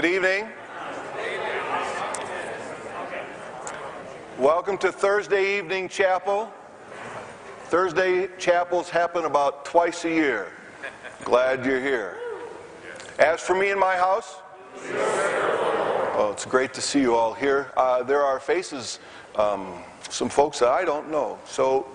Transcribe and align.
Good 0.00 0.12
evening. 0.12 0.48
Welcome 4.38 4.78
to 4.78 4.90
Thursday 4.90 5.58
evening 5.58 5.90
chapel. 5.90 6.50
Thursday 7.64 8.30
chapels 8.38 8.88
happen 8.88 9.26
about 9.26 9.66
twice 9.66 10.06
a 10.06 10.08
year. 10.08 10.52
Glad 11.22 11.66
you're 11.66 11.82
here. 11.82 12.16
As 13.18 13.42
for 13.42 13.54
me 13.54 13.72
and 13.72 13.78
my 13.78 13.94
house, 13.94 14.36
oh, 14.86 16.30
it's 16.32 16.46
great 16.46 16.72
to 16.72 16.80
see 16.80 17.02
you 17.02 17.14
all 17.14 17.34
here. 17.34 17.70
Uh, 17.76 18.02
there 18.02 18.22
are 18.22 18.40
faces, 18.40 19.00
um, 19.36 19.82
some 20.08 20.30
folks 20.30 20.60
that 20.60 20.70
I 20.70 20.82
don't 20.82 21.10
know, 21.10 21.38
so 21.44 21.86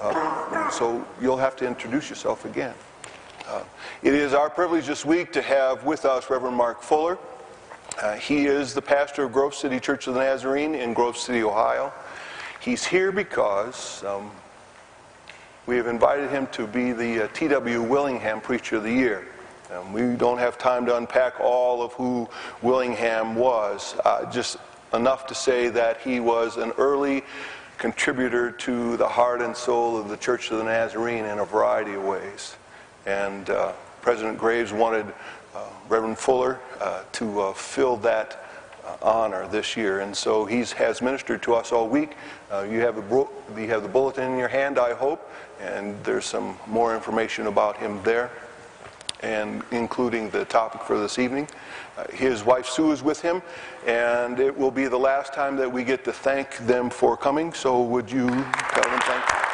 uh, 0.00 0.68
so 0.68 1.06
you'll 1.20 1.36
have 1.36 1.54
to 1.58 1.66
introduce 1.68 2.10
yourself 2.10 2.44
again. 2.44 2.74
Uh, 3.46 3.62
it 4.02 4.14
is 4.14 4.34
our 4.34 4.50
privilege 4.50 4.88
this 4.88 5.04
week 5.04 5.32
to 5.34 5.42
have 5.42 5.84
with 5.84 6.04
us 6.04 6.28
Reverend 6.28 6.56
Mark 6.56 6.82
Fuller. 6.82 7.18
Uh, 8.00 8.14
he 8.14 8.46
is 8.46 8.74
the 8.74 8.82
pastor 8.82 9.24
of 9.24 9.32
Grove 9.32 9.54
City 9.54 9.78
Church 9.78 10.06
of 10.06 10.14
the 10.14 10.20
Nazarene 10.20 10.74
in 10.74 10.94
Grove 10.94 11.16
City, 11.16 11.42
Ohio. 11.42 11.92
He's 12.60 12.84
here 12.84 13.12
because 13.12 14.02
um, 14.04 14.30
we 15.66 15.76
have 15.76 15.86
invited 15.86 16.30
him 16.30 16.46
to 16.48 16.66
be 16.66 16.92
the 16.92 17.24
uh, 17.24 17.28
T.W. 17.34 17.82
Willingham 17.82 18.40
Preacher 18.40 18.76
of 18.76 18.84
the 18.84 18.92
Year. 18.92 19.26
Um, 19.70 19.92
we 19.92 20.16
don't 20.16 20.38
have 20.38 20.58
time 20.58 20.86
to 20.86 20.96
unpack 20.96 21.38
all 21.40 21.82
of 21.82 21.92
who 21.92 22.28
Willingham 22.62 23.34
was, 23.34 23.94
uh, 24.04 24.30
just 24.30 24.56
enough 24.94 25.26
to 25.26 25.34
say 25.34 25.68
that 25.68 26.00
he 26.00 26.18
was 26.20 26.56
an 26.56 26.72
early 26.78 27.22
contributor 27.78 28.50
to 28.50 28.96
the 28.96 29.08
heart 29.08 29.42
and 29.42 29.56
soul 29.56 29.98
of 29.98 30.08
the 30.08 30.16
Church 30.16 30.50
of 30.50 30.58
the 30.58 30.64
Nazarene 30.64 31.24
in 31.24 31.38
a 31.40 31.44
variety 31.44 31.94
of 31.94 32.04
ways. 32.04 32.56
And 33.06 33.50
uh, 33.50 33.72
President 34.02 34.36
Graves 34.36 34.72
wanted 34.72 35.06
uh, 35.54 35.64
Reverend 35.88 36.18
Fuller 36.18 36.60
uh, 36.80 37.04
to 37.12 37.40
uh, 37.40 37.52
fill 37.54 37.96
that 37.98 38.44
honor 39.00 39.46
this 39.48 39.76
year. 39.76 40.00
And 40.00 40.14
so 40.14 40.44
he 40.44 40.64
has 40.76 41.00
ministered 41.00 41.42
to 41.42 41.54
us 41.54 41.72
all 41.72 41.88
week. 41.88 42.16
Uh, 42.50 42.66
you, 42.68 42.80
have 42.80 42.96
the, 42.96 43.28
you 43.56 43.68
have 43.68 43.82
the 43.82 43.88
bulletin 43.88 44.32
in 44.32 44.38
your 44.38 44.48
hand, 44.48 44.78
I 44.78 44.92
hope, 44.92 45.30
and 45.60 46.02
there's 46.04 46.24
some 46.24 46.56
more 46.66 46.94
information 46.94 47.46
about 47.46 47.76
him 47.76 48.02
there, 48.02 48.30
and 49.20 49.62
including 49.70 50.30
the 50.30 50.44
topic 50.46 50.82
for 50.82 50.98
this 50.98 51.18
evening. 51.18 51.48
Uh, 51.96 52.04
his 52.12 52.44
wife 52.44 52.66
Sue 52.66 52.90
is 52.90 53.02
with 53.02 53.22
him, 53.22 53.40
and 53.86 54.40
it 54.40 54.56
will 54.56 54.70
be 54.72 54.88
the 54.88 54.98
last 54.98 55.32
time 55.32 55.56
that 55.56 55.70
we 55.70 55.84
get 55.84 56.04
to 56.04 56.12
thank 56.12 56.56
them 56.58 56.90
for 56.90 57.16
coming. 57.16 57.52
So 57.52 57.82
would 57.82 58.10
you 58.10 58.26
tell 58.26 58.82
them 58.82 59.00
thank 59.00 59.28
you? 59.30 59.52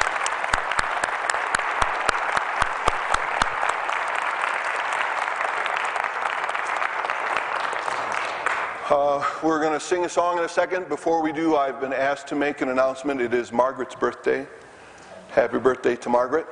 Uh, 8.91 9.23
we're 9.43 9.61
going 9.61 9.68
to 9.79 9.85
sing 9.85 10.03
a 10.03 10.09
song 10.09 10.37
in 10.37 10.43
a 10.43 10.49
second. 10.49 10.89
Before 10.89 11.21
we 11.21 11.31
do, 11.31 11.55
I've 11.55 11.79
been 11.79 11.93
asked 11.93 12.27
to 12.27 12.35
make 12.35 12.61
an 12.61 12.69
announcement. 12.69 13.21
It 13.21 13.33
is 13.33 13.53
Margaret's 13.53 13.95
birthday. 13.95 14.45
Happy 15.29 15.57
birthday 15.57 15.95
to 15.95 16.09
Margaret. 16.09 16.47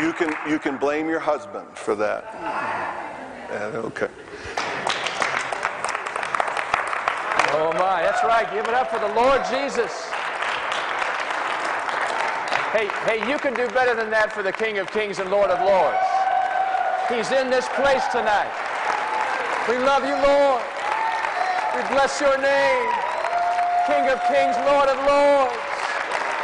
You 0.00 0.12
can, 0.12 0.34
you 0.48 0.58
can 0.60 0.76
blame 0.76 1.08
your 1.08 1.18
husband 1.18 1.66
for 1.74 1.94
that. 1.96 2.24
Okay. 3.50 4.08
Oh 7.56 7.72
my, 7.72 8.02
that's 8.02 8.22
right. 8.22 8.48
Give 8.52 8.66
it 8.66 8.74
up 8.74 8.90
for 8.90 9.00
the 9.00 9.12
Lord 9.14 9.42
Jesus. 9.50 10.10
Hey, 12.70 12.88
hey, 13.06 13.28
you 13.30 13.38
can 13.38 13.54
do 13.54 13.68
better 13.70 13.94
than 13.94 14.10
that 14.10 14.32
for 14.32 14.42
the 14.42 14.52
King 14.52 14.78
of 14.78 14.90
Kings 14.90 15.18
and 15.18 15.30
Lord 15.30 15.50
of 15.50 15.60
Lords. 15.64 16.13
He's 17.08 17.30
in 17.32 17.50
this 17.50 17.68
place 17.76 18.06
tonight. 18.08 18.50
We 19.68 19.78
love 19.78 20.04
you, 20.04 20.16
Lord. 20.16 20.62
We 21.76 21.82
bless 21.92 22.20
your 22.20 22.36
name. 22.38 22.90
King 23.86 24.08
of 24.08 24.20
Kings, 24.24 24.56
Lord 24.64 24.88
of 24.88 24.96
Lords. 25.04 25.52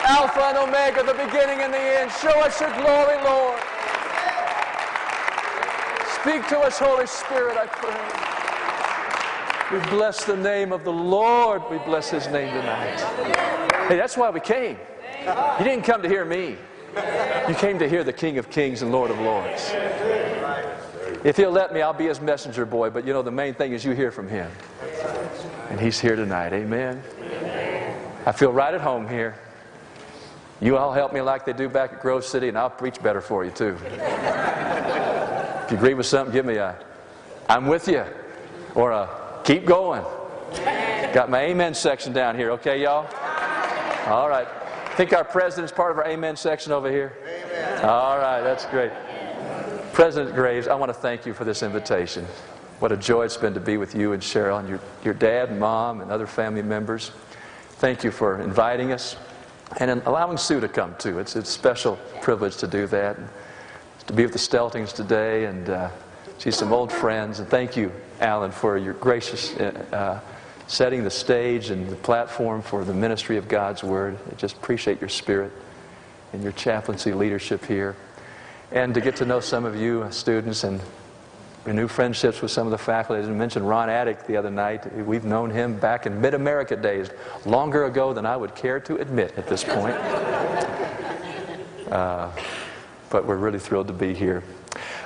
Alpha 0.05 0.41
and 0.41 0.59
Omega, 0.59 1.03
the 1.03 1.15
beginning 1.15 1.61
and 1.61 1.73
the 1.73 1.79
end. 1.79 2.11
Show 2.13 2.39
us 2.41 2.61
your 2.61 2.71
glory, 2.73 3.17
Lord. 3.25 3.59
Speak 6.21 6.47
to 6.49 6.59
us, 6.61 6.79
Holy 6.79 7.07
Spirit, 7.07 7.57
I 7.57 7.67
pray. 7.67 7.97
We 9.79 9.87
bless 9.89 10.25
the 10.25 10.37
name 10.37 10.73
of 10.73 10.85
the 10.85 10.93
Lord. 10.93 11.63
We 11.71 11.79
bless 11.79 12.11
his 12.11 12.27
name 12.29 12.53
tonight. 12.53 13.01
Hey, 13.89 13.97
that's 13.97 14.17
why 14.17 14.29
we 14.29 14.41
came. 14.41 14.77
You 15.59 15.65
didn't 15.65 15.85
come 15.85 16.03
to 16.03 16.09
hear 16.09 16.25
me. 16.25 16.57
You 17.49 17.55
came 17.55 17.79
to 17.79 17.89
hear 17.89 18.05
the 18.05 18.13
King 18.13 18.39
of 18.39 18.51
Kings 18.51 18.83
and 18.83 18.93
Lord 18.93 19.11
of 19.11 19.19
Lords. 19.21 19.73
If 21.23 21.37
he'll 21.37 21.51
let 21.51 21.75
me, 21.75 21.83
I'll 21.83 21.93
be 21.93 22.07
his 22.07 22.21
messenger 22.21 22.65
boy, 22.65 22.91
but 22.91 23.07
you 23.07 23.13
know, 23.13 23.23
the 23.23 23.31
main 23.31 23.55
thing 23.55 23.73
is 23.73 23.85
you 23.85 23.93
hear 23.93 24.11
from 24.11 24.29
him. 24.29 24.51
And 25.69 25.79
he's 25.79 26.01
here 26.01 26.17
tonight. 26.17 26.53
Amen. 26.53 27.03
I 28.27 28.33
feel 28.33 28.53
right 28.53 28.73
at 28.73 28.81
home 28.81 29.07
here. 29.09 29.39
You 30.61 30.77
all 30.77 30.93
help 30.93 31.13
me 31.13 31.21
like 31.21 31.45
they 31.45 31.53
do 31.53 31.69
back 31.69 31.93
at 31.93 32.01
Grove 32.01 32.25
City, 32.25 32.49
and 32.49 32.59
I'll 32.59 32.71
preach 32.71 33.03
better 33.03 33.21
for 33.21 33.45
you, 33.45 33.51
too. 33.51 33.77
if 33.85 35.71
you 35.71 35.77
agree 35.77 35.95
with 35.95 36.07
something, 36.07 36.33
give 36.33 36.45
me 36.45 36.57
a 36.57 36.77
I'm 37.49 37.67
with 37.67 37.89
you 37.89 38.05
or 38.75 38.93
a 38.93 39.09
keep 39.45 39.65
going. 39.65 40.05
Got 41.13 41.29
my 41.29 41.41
amen 41.43 41.75
section 41.75 42.13
down 42.13 42.37
here, 42.37 42.53
okay, 42.53 42.83
y'all? 42.83 43.07
All 44.07 44.29
right. 44.29 44.47
Think 44.97 45.13
our 45.13 45.25
president's 45.25 45.73
part 45.73 45.93
of 45.93 45.99
our 45.99 46.07
amen 46.07 46.37
section 46.37 46.73
over 46.73 46.91
here? 46.91 47.17
Amen. 47.25 47.85
All 47.85 48.19
right, 48.19 48.43
that's 48.43 48.67
great. 48.67 48.93
President 50.01 50.35
Graves, 50.35 50.67
I 50.67 50.75
want 50.77 50.89
to 50.89 50.95
thank 50.95 51.27
you 51.27 51.35
for 51.35 51.45
this 51.45 51.63
invitation. 51.63 52.25
What 52.79 52.91
a 52.91 52.97
joy 52.97 53.27
it's 53.27 53.37
been 53.37 53.53
to 53.53 53.61
be 53.61 53.77
with 53.77 53.95
you 53.95 54.15
and 54.15 54.23
Cheryl 54.23 54.59
and 54.59 54.67
your, 54.67 54.81
your 55.05 55.13
dad 55.13 55.51
and 55.51 55.61
mom 55.61 56.01
and 56.01 56.11
other 56.11 56.27
family 56.27 56.63
members. 56.63 57.11
Thank 57.73 58.03
you 58.03 58.11
for 58.11 58.41
inviting 58.41 58.93
us 58.93 59.17
and 59.77 59.91
in 59.91 60.01
allowing 60.07 60.39
Sue 60.39 60.59
to 60.59 60.69
come 60.69 60.95
too. 60.99 61.19
It's, 61.19 61.37
it's 61.37 61.51
a 61.51 61.53
special 61.53 61.97
privilege 62.23 62.57
to 62.57 62.67
do 62.67 62.87
that. 62.87 63.19
and 63.19 63.29
To 64.07 64.15
be 64.15 64.23
with 64.23 64.33
the 64.33 64.39
Steltings 64.39 64.95
today 64.95 65.45
and 65.45 65.69
uh, 65.69 65.91
see 66.39 66.51
some 66.51 66.73
old 66.73 66.91
friends. 66.91 67.39
And 67.39 67.47
thank 67.51 67.77
you, 67.77 67.93
Alan, 68.21 68.53
for 68.53 68.79
your 68.79 68.95
gracious 68.95 69.55
uh, 69.59 69.85
uh, 69.93 70.21
setting 70.67 71.05
the 71.05 71.11
stage 71.11 71.69
and 71.69 71.91
the 71.91 71.97
platform 71.97 72.63
for 72.63 72.87
the 72.87 72.95
ministry 72.95 73.37
of 73.37 73.49
God's 73.49 73.85
Word. 73.85 74.17
I 74.33 74.35
just 74.37 74.57
appreciate 74.57 74.99
your 74.99 75.11
spirit 75.11 75.53
and 76.33 76.43
your 76.43 76.53
chaplaincy 76.53 77.13
leadership 77.13 77.67
here. 77.67 77.97
And 78.73 78.95
to 78.95 79.01
get 79.01 79.17
to 79.17 79.25
know 79.25 79.41
some 79.41 79.65
of 79.65 79.77
you 79.77 80.07
students 80.11 80.65
and 80.65 80.81
renew 81.65 81.89
friendships 81.89 82.41
with 82.41 82.51
some 82.51 82.67
of 82.67 82.71
the 82.71 82.79
faculty. 82.79 83.21
As 83.23 83.29
I 83.29 83.33
mentioned 83.33 83.69
Ron 83.69 83.91
Attic 83.91 84.27
the 84.27 84.37
other 84.37 84.51
night. 84.51 84.93
We've 85.05 85.25
known 85.25 85.51
him 85.51 85.79
back 85.79 86.07
in 86.07 86.21
mid 86.21 86.35
America 86.35 86.77
days, 86.77 87.11
longer 87.45 87.85
ago 87.85 88.13
than 88.13 88.25
I 88.25 88.37
would 88.37 88.55
care 88.55 88.81
to 88.81 88.97
admit 88.97 89.35
at 89.37 89.47
this 89.47 89.65
point. 89.65 89.97
Uh, 91.91 92.31
but 93.09 93.27
we're 93.27 93.37
really 93.37 93.59
thrilled 93.59 93.89
to 93.89 93.93
be 93.93 94.15
here. 94.15 94.45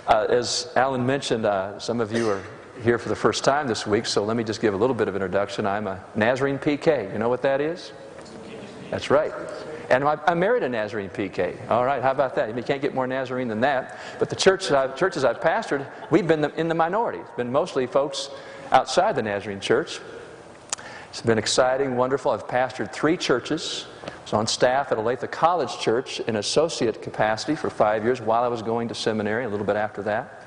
Uh, 0.06 0.26
as 0.28 0.70
Alan 0.76 1.06
mentioned, 1.06 1.46
uh, 1.46 1.78
some 1.78 1.98
of 1.98 2.12
you 2.12 2.28
are 2.28 2.42
here 2.82 2.98
for 2.98 3.08
the 3.08 3.16
first 3.16 3.42
time 3.42 3.66
this 3.66 3.86
week, 3.86 4.04
so 4.04 4.22
let 4.22 4.36
me 4.36 4.44
just 4.44 4.60
give 4.60 4.74
a 4.74 4.76
little 4.76 4.94
bit 4.94 5.08
of 5.08 5.14
introduction. 5.14 5.66
I'm 5.66 5.86
a 5.86 6.04
Nazarene 6.14 6.58
PK. 6.58 7.10
You 7.10 7.18
know 7.18 7.30
what 7.30 7.40
that 7.40 7.62
is? 7.62 7.92
That's 8.90 9.08
right. 9.08 9.32
And 9.90 10.04
I, 10.04 10.18
I, 10.26 10.34
married 10.34 10.62
a 10.62 10.68
Nazarene 10.68 11.10
PK. 11.10 11.56
All 11.70 11.84
right, 11.84 12.02
how 12.02 12.10
about 12.10 12.34
that? 12.36 12.56
You 12.56 12.62
can't 12.62 12.80
get 12.80 12.94
more 12.94 13.06
Nazarene 13.06 13.48
than 13.48 13.60
that. 13.60 13.98
But 14.18 14.30
the 14.30 14.36
church 14.36 14.70
I've, 14.70 14.96
churches 14.96 15.24
I've 15.24 15.40
pastored, 15.40 15.86
we've 16.10 16.26
been 16.26 16.44
in 16.56 16.68
the 16.68 16.74
minority. 16.74 17.18
It's 17.18 17.36
been 17.36 17.52
mostly 17.52 17.86
folks 17.86 18.30
outside 18.72 19.14
the 19.14 19.22
Nazarene 19.22 19.60
church. 19.60 20.00
It's 21.10 21.22
been 21.22 21.38
exciting, 21.38 21.96
wonderful. 21.96 22.32
I've 22.32 22.48
pastored 22.48 22.92
three 22.92 23.16
churches. 23.16 23.86
I 24.04 24.22
was 24.22 24.32
on 24.32 24.46
staff 24.48 24.90
at 24.90 24.98
Olathe 24.98 25.30
College 25.30 25.78
Church 25.78 26.18
in 26.18 26.34
associate 26.36 27.00
capacity 27.02 27.54
for 27.54 27.70
five 27.70 28.02
years 28.02 28.20
while 28.20 28.42
I 28.42 28.48
was 28.48 28.62
going 28.62 28.88
to 28.88 28.96
seminary, 28.96 29.44
a 29.44 29.48
little 29.48 29.64
bit 29.64 29.76
after 29.76 30.02
that. 30.02 30.42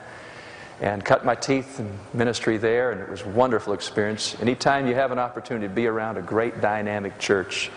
And 0.82 1.06
cut 1.06 1.24
my 1.24 1.36
teeth 1.36 1.80
in 1.80 1.98
ministry 2.14 2.58
there, 2.58 2.92
and 2.92 3.00
it 3.00 3.10
was 3.10 3.22
a 3.22 3.30
wonderful 3.30 3.72
experience. 3.72 4.36
Anytime 4.42 4.88
you 4.88 4.96
have 4.96 5.12
an 5.12 5.20
opportunity 5.20 5.68
to 5.68 5.74
be 5.74 5.88
around 5.88 6.18
a 6.18 6.22
great 6.22 6.60
dynamic 6.60 7.18
church, 7.18 7.72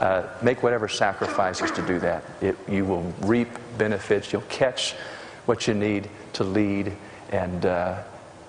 uh, 0.00 0.26
make 0.40 0.62
whatever 0.62 0.88
sacrifices 0.88 1.70
to 1.72 1.82
do 1.82 2.00
that. 2.00 2.24
It, 2.40 2.56
you 2.66 2.86
will 2.86 3.12
reap 3.20 3.48
benefits. 3.76 4.32
You'll 4.32 4.42
catch 4.42 4.94
what 5.44 5.68
you 5.68 5.74
need 5.74 6.08
to 6.34 6.44
lead. 6.44 6.92
And 7.30 7.66
uh, 7.66 8.02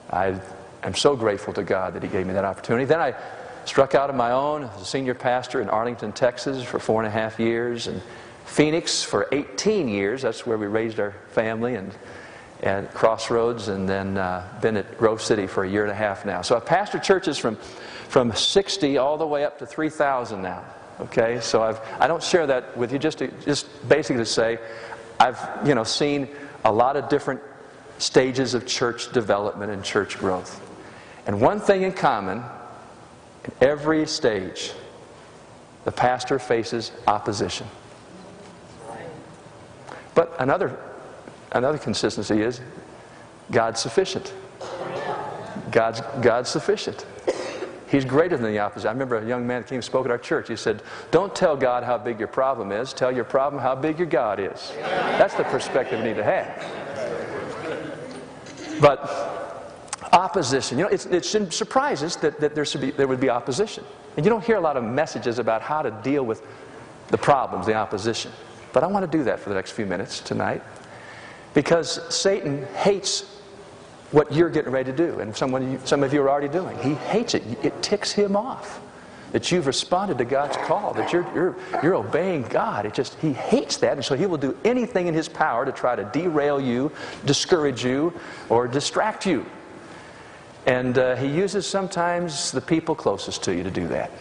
I 0.10 0.40
am 0.82 0.96
so 0.96 1.16
grateful 1.16 1.54
to 1.54 1.64
God 1.64 1.94
that 1.94 2.04
He 2.04 2.10
gave 2.10 2.26
me 2.26 2.34
that 2.34 2.46
opportunity. 2.46 2.86
Then 2.86 3.02
I 3.02 3.16
struck 3.66 3.96
out 3.96 4.10
on 4.10 4.18
my 4.18 4.32
own 4.32 4.64
as 4.64 4.82
a 4.82 4.86
senior 4.86 5.14
pastor 5.14 5.62
in 5.62 5.70
Arlington, 5.70 6.14
Texas 6.14 6.64
for 6.64 6.80
four 6.80 7.02
and 7.02 7.08
a 7.08 7.12
half 7.12 7.38
years, 7.38 7.88
and 7.88 8.02
Phoenix 8.46 9.04
for 9.04 9.28
18 9.34 9.90
years. 9.90 10.22
That's 10.22 10.46
where 10.46 10.58
we 10.58 10.68
raised 10.68 11.00
our 11.00 11.12
family, 11.32 11.76
and, 11.76 11.94
and 12.64 12.90
Crossroads, 12.92 13.68
and 13.68 13.88
then 13.88 14.18
uh, 14.18 14.48
been 14.62 14.78
at 14.78 14.98
Grove 14.98 15.22
City 15.22 15.48
for 15.48 15.66
a 15.66 15.70
year 15.70 15.84
and 15.84 15.92
a 15.92 15.96
half 15.96 16.26
now. 16.26 16.42
So 16.42 16.56
I've 16.56 16.66
pastored 16.66 17.04
churches 17.04 17.38
from, 17.38 17.58
from 18.08 18.34
60 18.34 18.98
all 18.98 19.18
the 19.18 19.28
way 19.28 19.44
up 19.44 19.60
to 19.60 19.66
3,000 19.66 20.42
now. 20.42 20.64
Okay, 21.02 21.40
so 21.42 21.64
I've, 21.64 21.80
I 22.00 22.08
don't 22.08 22.22
share 22.22 22.46
that 22.48 22.78
with 22.78 22.94
you 22.94 23.00
just 23.00 23.18
to, 23.20 23.28
just 23.44 23.68
basically 23.90 24.22
to 24.22 24.26
say 24.26 24.60
I've, 25.20 25.40
you 25.66 25.74
know, 25.74 25.84
seen 25.84 26.28
a 26.64 26.72
lot 26.72 26.96
of 26.96 27.10
different 27.10 27.42
stages 27.98 28.54
of 28.54 28.68
church 28.68 29.12
development 29.12 29.72
and 29.72 29.84
church 29.84 30.18
growth. 30.18 30.62
And 31.26 31.42
one 31.42 31.60
thing 31.60 31.84
in 31.84 31.92
common, 31.92 32.44
in 33.44 33.52
every 33.62 34.06
stage, 34.06 34.74
the 35.86 35.92
pastor 35.92 36.38
faces 36.38 36.92
opposition. 37.08 37.68
But 40.14 40.36
another, 40.40 40.78
another 41.52 41.78
consistency 41.78 42.42
is 42.42 42.62
God's 43.52 43.80
sufficient. 43.80 44.34
God's, 45.72 46.02
God's 46.22 46.50
sufficient. 46.50 47.06
He's 47.92 48.06
greater 48.06 48.38
than 48.38 48.54
the 48.54 48.60
opposite. 48.60 48.88
I 48.88 48.94
remember 48.94 49.18
a 49.18 49.28
young 49.28 49.46
man 49.46 49.66
came 49.66 49.76
and 49.76 49.84
spoke 49.84 50.06
at 50.06 50.12
our 50.12 50.18
church. 50.18 50.48
He 50.48 50.56
said, 50.56 50.82
Don't 51.12 51.36
tell 51.36 51.58
God 51.58 51.84
how 51.84 51.98
big 51.98 52.20
your 52.20 52.30
problem 52.30 52.72
is, 52.72 52.94
tell 52.94 53.12
your 53.12 53.26
problem 53.26 53.62
how 53.62 53.76
big 53.76 54.00
your 54.00 54.08
God 54.08 54.40
is. 54.40 54.72
That's 54.78 55.36
the 55.36 55.44
perspective 55.44 56.00
we 56.00 56.06
need 56.06 56.16
to 56.16 56.24
have. 56.24 56.66
But 58.80 59.60
opposition, 60.14 60.78
you 60.78 60.86
know, 60.86 60.90
it 60.90 61.26
shouldn't 61.26 61.54
surprise 61.54 62.02
us 62.02 62.16
that, 62.18 62.40
that 62.40 62.56
there, 62.56 62.64
should 62.64 62.80
be, 62.80 62.92
there 62.92 63.10
would 63.10 63.20
be 63.20 63.30
opposition. 63.30 63.84
And 64.16 64.26
you 64.26 64.30
don't 64.30 64.44
hear 64.44 64.56
a 64.56 64.62
lot 64.62 64.78
of 64.78 64.86
messages 64.86 65.38
about 65.38 65.62
how 65.62 65.82
to 65.82 65.92
deal 66.02 66.24
with 66.24 66.42
the 67.10 67.18
problems, 67.18 67.66
the 67.66 67.74
opposition. 67.76 68.32
But 68.72 68.86
I 68.86 68.88
want 68.88 69.10
to 69.10 69.18
do 69.18 69.26
that 69.26 69.42
for 69.42 69.50
the 69.50 69.56
next 69.56 69.72
few 69.72 69.86
minutes 69.86 70.22
tonight 70.22 70.64
because 71.54 72.00
Satan 72.16 72.66
hates 72.68 73.41
what 74.12 74.32
you're 74.32 74.50
getting 74.50 74.72
ready 74.72 74.92
to 74.92 74.98
do, 74.98 75.20
and 75.20 75.36
someone, 75.36 75.80
some 75.86 76.04
of 76.04 76.14
you 76.14 76.22
are 76.22 76.30
already 76.30 76.50
doing. 76.50 76.78
He 76.80 76.96
hates 76.96 77.34
it. 77.34 77.44
It 77.64 77.82
ticks 77.82 78.12
him 78.12 78.36
off 78.36 78.82
that 79.32 79.50
you've 79.52 79.68
responded 79.68 80.18
to 80.18 80.26
God's 80.26 80.58
call, 80.58 80.94
that 80.96 81.14
you're, 81.14 81.26
you're, 81.34 81.56
you're 81.82 81.96
obeying 81.96 82.44
God. 82.44 82.86
It 82.86 82.94
just, 82.94 83.18
he 83.20 83.32
hates 83.32 83.78
that, 83.78 83.94
and 83.94 84.04
so 84.04 84.16
he 84.16 84.26
will 84.26 84.38
do 84.38 84.58
anything 84.66 85.08
in 85.08 85.14
his 85.14 85.30
power 85.30 85.66
to 85.66 85.72
try 85.72 85.96
to 85.96 86.04
derail 86.04 86.60
you, 86.60 86.92
discourage 87.26 87.84
you, 87.84 88.14
or 88.50 88.68
distract 88.68 89.26
you. 89.26 89.46
And 90.66 90.98
uh, 90.98 91.16
he 91.16 91.28
uses 91.28 91.66
sometimes 91.66 92.52
the 92.52 92.62
people 92.62 92.94
closest 92.94 93.44
to 93.44 93.56
you 93.56 93.64
to 93.64 93.72
do 93.72 93.88
that. 93.88 94.12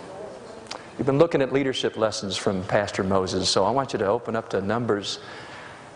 We've 0.97 1.07
been 1.07 1.19
looking 1.19 1.43
at 1.43 1.53
leadership 1.53 1.97
lessons 1.97 2.37
from 2.37 2.63
Pastor 2.65 3.03
Moses, 3.03 3.49
so 3.49 3.65
I 3.65 3.71
want 3.71 3.93
you 3.93 3.99
to 3.99 4.07
open 4.07 4.37
up 4.37 4.51
to 4.51 4.61
Numbers 4.61 5.19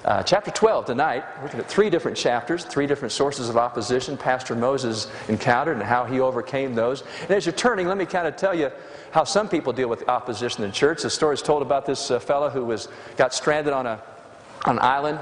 uh, 0.04 0.22
chapter 0.22 0.50
12 0.50 0.84
tonight, 0.84 1.24
we're 1.38 1.44
looking 1.44 1.60
at 1.60 1.66
three 1.66 1.88
different 1.88 2.14
chapters, 2.14 2.64
three 2.64 2.86
different 2.86 3.10
sources 3.10 3.48
of 3.48 3.56
opposition 3.56 4.18
Pastor 4.18 4.54
Moses 4.54 5.08
encountered 5.28 5.76
and 5.78 5.82
how 5.82 6.04
he 6.04 6.20
overcame 6.20 6.74
those. 6.74 7.02
And 7.22 7.30
as 7.30 7.46
you're 7.46 7.54
turning, 7.54 7.88
let 7.88 7.96
me 7.96 8.04
kind 8.04 8.26
of 8.26 8.36
tell 8.36 8.54
you 8.54 8.70
how 9.12 9.24
some 9.24 9.48
people 9.48 9.72
deal 9.72 9.88
with 9.88 10.06
opposition 10.08 10.62
in 10.62 10.72
church. 10.72 11.02
The 11.02 11.08
story 11.08 11.34
is 11.34 11.42
told 11.42 11.62
about 11.62 11.86
this 11.86 12.10
uh, 12.10 12.20
fellow 12.20 12.50
who 12.50 12.66
was 12.66 12.88
got 13.16 13.32
stranded 13.32 13.72
on, 13.72 13.86
a, 13.86 14.02
on 14.66 14.76
an 14.76 14.84
island 14.84 15.20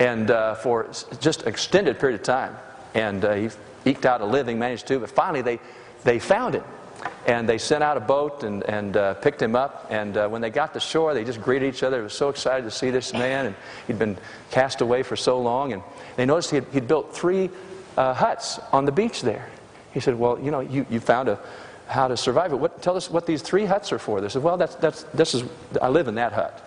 and 0.00 0.28
uh, 0.28 0.56
for 0.56 0.90
just 1.20 1.42
an 1.42 1.48
extended 1.48 2.00
period 2.00 2.18
of 2.18 2.24
time. 2.24 2.56
And 2.94 3.24
uh, 3.24 3.34
he 3.34 3.50
eked 3.84 4.06
out 4.06 4.20
a 4.22 4.26
living, 4.26 4.58
managed 4.58 4.88
to, 4.88 4.98
but 4.98 5.10
finally 5.10 5.42
they, 5.42 5.60
they 6.02 6.18
found 6.18 6.56
him. 6.56 6.64
And 7.26 7.48
they 7.48 7.58
sent 7.58 7.82
out 7.82 7.96
a 7.96 8.00
boat 8.00 8.42
and, 8.42 8.62
and 8.64 8.96
uh, 8.96 9.14
picked 9.14 9.40
him 9.40 9.56
up. 9.56 9.86
And 9.90 10.16
uh, 10.16 10.28
when 10.28 10.42
they 10.42 10.50
got 10.50 10.74
to 10.74 10.80
shore, 10.80 11.14
they 11.14 11.24
just 11.24 11.40
greeted 11.40 11.74
each 11.74 11.82
other. 11.82 11.96
They 11.96 12.02
were 12.02 12.08
so 12.08 12.28
excited 12.28 12.64
to 12.64 12.70
see 12.70 12.90
this 12.90 13.12
man. 13.12 13.46
And 13.46 13.56
he'd 13.86 13.98
been 13.98 14.18
cast 14.50 14.80
away 14.80 15.02
for 15.02 15.16
so 15.16 15.40
long. 15.40 15.72
And 15.72 15.82
they 16.16 16.26
noticed 16.26 16.50
he'd, 16.50 16.64
he'd 16.72 16.86
built 16.86 17.14
three 17.14 17.50
uh, 17.96 18.14
huts 18.14 18.58
on 18.72 18.84
the 18.84 18.92
beach 18.92 19.22
there. 19.22 19.48
He 19.92 20.00
said, 20.00 20.18
Well, 20.18 20.38
you 20.38 20.50
know, 20.50 20.60
you, 20.60 20.84
you 20.90 21.00
found 21.00 21.28
a, 21.28 21.38
how 21.86 22.08
to 22.08 22.16
survive 22.16 22.52
it. 22.52 22.56
What, 22.56 22.82
tell 22.82 22.96
us 22.96 23.10
what 23.10 23.26
these 23.26 23.42
three 23.42 23.64
huts 23.64 23.92
are 23.92 23.98
for. 23.98 24.20
They 24.20 24.28
said, 24.28 24.42
Well, 24.42 24.56
that's, 24.56 24.74
that's, 24.76 25.04
this 25.14 25.34
is, 25.34 25.44
I 25.80 25.88
live 25.88 26.08
in 26.08 26.16
that 26.16 26.32
hut. 26.32 26.60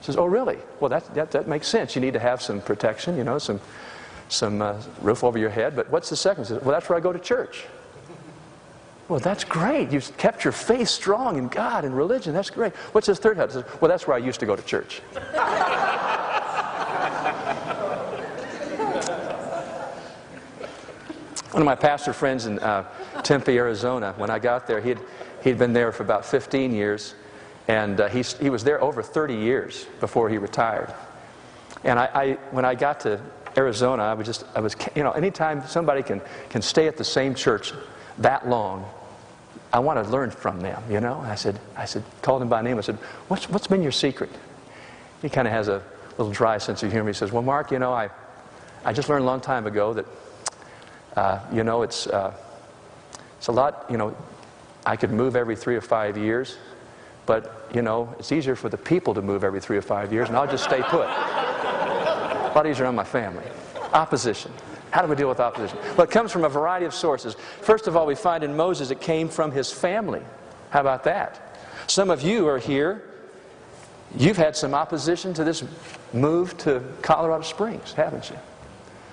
He 0.00 0.04
says, 0.06 0.16
Oh, 0.16 0.26
really? 0.26 0.58
Well, 0.80 0.90
that, 0.90 1.14
that, 1.14 1.30
that 1.30 1.48
makes 1.48 1.68
sense. 1.68 1.94
You 1.94 2.00
need 2.00 2.14
to 2.14 2.20
have 2.20 2.42
some 2.42 2.60
protection, 2.60 3.16
you 3.16 3.24
know, 3.24 3.38
some, 3.38 3.60
some 4.28 4.60
uh, 4.60 4.80
roof 5.00 5.22
over 5.24 5.38
your 5.38 5.50
head. 5.50 5.76
But 5.76 5.90
what's 5.90 6.10
the 6.10 6.16
second? 6.16 6.44
He 6.44 6.48
says, 6.48 6.62
Well, 6.62 6.72
that's 6.72 6.88
where 6.88 6.98
I 6.98 7.00
go 7.00 7.12
to 7.12 7.18
church. 7.18 7.64
Well, 9.08 9.20
that's 9.20 9.44
great. 9.44 9.92
You've 9.92 10.16
kept 10.16 10.44
your 10.44 10.52
faith 10.52 10.88
strong 10.88 11.36
in 11.36 11.48
God 11.48 11.84
and 11.84 11.94
religion. 11.94 12.32
That's 12.32 12.48
great. 12.48 12.74
What's 12.92 13.06
his 13.06 13.18
third 13.18 13.36
house? 13.36 13.54
Well, 13.54 13.88
that's 13.88 14.06
where 14.06 14.16
I 14.16 14.18
used 14.18 14.40
to 14.40 14.46
go 14.46 14.56
to 14.56 14.62
church. 14.62 15.00
One 21.50 21.62
of 21.62 21.66
my 21.66 21.74
pastor 21.76 22.12
friends 22.12 22.46
in 22.46 22.58
uh, 22.58 22.84
Tempe, 23.22 23.56
Arizona, 23.56 24.14
when 24.16 24.28
I 24.28 24.40
got 24.40 24.66
there, 24.66 24.80
he'd, 24.80 24.98
he'd 25.44 25.58
been 25.58 25.72
there 25.72 25.92
for 25.92 26.02
about 26.02 26.24
15 26.24 26.74
years, 26.74 27.14
and 27.68 28.00
uh, 28.00 28.08
he, 28.08 28.22
he 28.22 28.50
was 28.50 28.64
there 28.64 28.82
over 28.82 29.04
30 29.04 29.34
years 29.34 29.86
before 30.00 30.28
he 30.28 30.38
retired. 30.38 30.92
And 31.84 31.98
I, 31.98 32.10
I, 32.12 32.32
when 32.50 32.64
I 32.64 32.74
got 32.74 32.98
to 33.00 33.20
Arizona, 33.56 34.02
I 34.02 34.14
was 34.14 34.26
just, 34.26 34.44
I 34.56 34.60
was, 34.60 34.74
you 34.96 35.04
know, 35.04 35.12
anytime 35.12 35.64
somebody 35.66 36.02
can, 36.02 36.22
can 36.48 36.60
stay 36.60 36.88
at 36.88 36.96
the 36.96 37.04
same 37.04 37.36
church 37.36 37.72
that 38.18 38.48
long, 38.48 38.88
I 39.72 39.80
want 39.80 40.02
to 40.02 40.10
learn 40.10 40.30
from 40.30 40.60
them, 40.60 40.82
you 40.88 41.00
know? 41.00 41.18
I 41.20 41.34
said, 41.34 41.58
I 41.76 41.84
said, 41.84 42.04
called 42.22 42.42
him 42.42 42.48
by 42.48 42.62
name. 42.62 42.78
I 42.78 42.80
said, 42.80 42.96
what's, 43.28 43.48
what's 43.50 43.66
been 43.66 43.82
your 43.82 43.92
secret? 43.92 44.30
He 45.20 45.28
kind 45.28 45.48
of 45.48 45.52
has 45.52 45.68
a 45.68 45.82
little 46.16 46.32
dry 46.32 46.58
sense 46.58 46.82
of 46.82 46.92
humor. 46.92 47.08
He 47.08 47.14
says, 47.14 47.32
well, 47.32 47.42
Mark, 47.42 47.72
you 47.72 47.78
know, 47.78 47.92
I, 47.92 48.10
I 48.84 48.92
just 48.92 49.08
learned 49.08 49.24
a 49.24 49.26
long 49.26 49.40
time 49.40 49.66
ago 49.66 49.94
that, 49.94 50.06
uh, 51.16 51.40
you 51.52 51.64
know, 51.64 51.82
it's, 51.82 52.06
uh, 52.06 52.32
it's 53.38 53.48
a 53.48 53.52
lot, 53.52 53.86
you 53.90 53.96
know, 53.96 54.16
I 54.86 54.96
could 54.96 55.10
move 55.10 55.34
every 55.34 55.56
three 55.56 55.74
or 55.74 55.80
five 55.80 56.16
years, 56.16 56.56
but, 57.26 57.68
you 57.74 57.82
know, 57.82 58.14
it's 58.18 58.30
easier 58.30 58.54
for 58.54 58.68
the 58.68 58.76
people 58.76 59.14
to 59.14 59.22
move 59.22 59.42
every 59.42 59.60
three 59.60 59.76
or 59.76 59.82
five 59.82 60.12
years, 60.12 60.28
and 60.28 60.36
I'll 60.36 60.46
just 60.46 60.64
stay 60.64 60.82
put. 60.82 61.08
a 61.08 62.52
lot 62.54 62.66
easier 62.66 62.86
on 62.86 62.94
my 62.94 63.04
family. 63.04 63.44
Opposition. 63.92 64.52
How 64.94 65.02
do 65.02 65.08
we 65.08 65.16
deal 65.16 65.28
with 65.28 65.40
opposition? 65.40 65.76
Well, 65.96 66.02
it 66.02 66.12
comes 66.12 66.30
from 66.30 66.44
a 66.44 66.48
variety 66.48 66.86
of 66.86 66.94
sources. 66.94 67.34
First 67.62 67.88
of 67.88 67.96
all, 67.96 68.06
we 68.06 68.14
find 68.14 68.44
in 68.44 68.56
Moses 68.56 68.92
it 68.92 69.00
came 69.00 69.28
from 69.28 69.50
his 69.50 69.72
family. 69.72 70.22
How 70.70 70.82
about 70.82 71.02
that? 71.02 71.58
Some 71.88 72.10
of 72.10 72.22
you 72.22 72.46
are 72.46 72.58
here. 72.58 73.02
You've 74.16 74.36
had 74.36 74.54
some 74.54 74.72
opposition 74.72 75.34
to 75.34 75.42
this 75.42 75.64
move 76.12 76.56
to 76.58 76.80
Colorado 77.02 77.42
Springs, 77.42 77.92
haven't 77.94 78.30
you? 78.30 78.36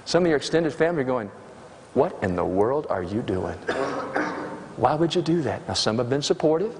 Some 0.05 0.21
of 0.21 0.27
your 0.27 0.37
extended 0.37 0.71
family 0.71 1.01
are 1.01 1.05
going, 1.05 1.31
What 1.95 2.15
in 2.21 2.35
the 2.35 2.45
world 2.45 2.85
are 2.91 3.01
you 3.01 3.23
doing? 3.23 3.57
Why 4.77 4.93
would 4.93 5.15
you 5.15 5.23
do 5.23 5.41
that? 5.41 5.67
Now, 5.67 5.73
some 5.73 5.97
have 5.97 6.11
been 6.11 6.21
supportive, 6.21 6.79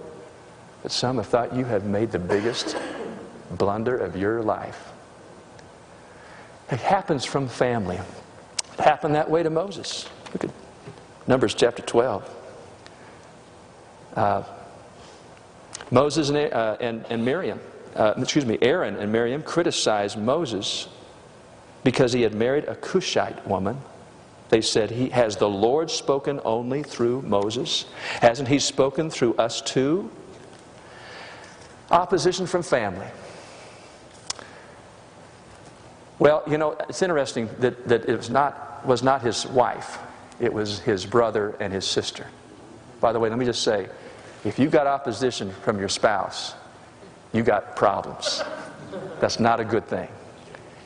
but 0.84 0.92
some 0.92 1.18
have 1.18 1.26
thought 1.26 1.56
you 1.56 1.66
have 1.66 1.86
made 1.86 2.12
the 2.12 2.20
biggest 2.20 2.78
blunder 3.50 3.98
of 3.98 4.16
your 4.16 4.44
life. 4.44 4.92
It 6.70 6.82
happens 6.82 7.26
from 7.26 7.48
family 7.48 7.98
happened 8.80 9.16
that 9.16 9.30
way 9.30 9.44
to 9.44 9.50
Moses. 9.50 10.08
Look 10.34 10.46
at 10.46 10.52
Numbers 11.28 11.54
chapter 11.54 11.82
12. 11.82 12.38
Uh, 14.16 14.44
Moses 15.90 16.30
and, 16.30 16.38
uh, 16.38 16.78
and, 16.80 17.06
and 17.10 17.24
Miriam, 17.24 17.60
uh, 17.96 18.14
excuse 18.18 18.46
me, 18.46 18.58
Aaron 18.62 18.96
and 18.96 19.12
Miriam 19.12 19.44
criticized 19.44 20.18
Moses 20.18 20.88
because 21.84 22.14
he 22.14 22.22
had 22.22 22.34
married 22.34 22.66
a 22.66 22.76
Cushite 22.76 23.46
woman. 23.48 23.78
They 24.50 24.62
said, 24.62 24.92
he, 24.92 25.10
Has 25.10 25.38
the 25.38 25.50
Lord 25.50 25.90
spoken 25.90 26.40
only 26.44 26.84
through 26.84 27.22
Moses? 27.24 27.86
Hasn't 28.22 28.48
he 28.50 28.60
spoken 28.60 29.10
through 29.10 29.36
us 29.36 29.62
too? 29.62 30.12
Opposition 31.90 32.48
from 32.48 32.64
family. 32.64 33.08
Well, 36.22 36.44
you 36.46 36.60
know, 36.60 36.78
it's 36.88 37.02
interesting 37.02 37.50
that, 37.62 37.88
that 37.88 38.08
it 38.08 38.16
was 38.16 38.30
not, 38.30 38.86
was 38.86 39.02
not 39.02 39.24
his 39.24 39.48
wife, 39.48 39.98
it 40.40 40.54
was 40.54 40.78
his 40.78 41.04
brother 41.04 41.56
and 41.60 41.74
his 41.74 41.84
sister. 41.84 42.28
By 43.00 43.12
the 43.12 43.20
way, 43.20 43.28
let 43.28 43.40
me 43.40 43.46
just 43.46 43.64
say 43.64 43.90
if 44.46 44.60
you've 44.60 44.72
got 44.72 44.86
opposition 44.86 45.52
from 45.52 45.80
your 45.80 45.90
spouse, 45.90 46.54
you 47.34 47.42
got 47.42 47.76
problems. 47.76 48.44
That's 49.20 49.40
not 49.40 49.60
a 49.60 49.66
good 49.66 49.88
thing. 49.88 50.10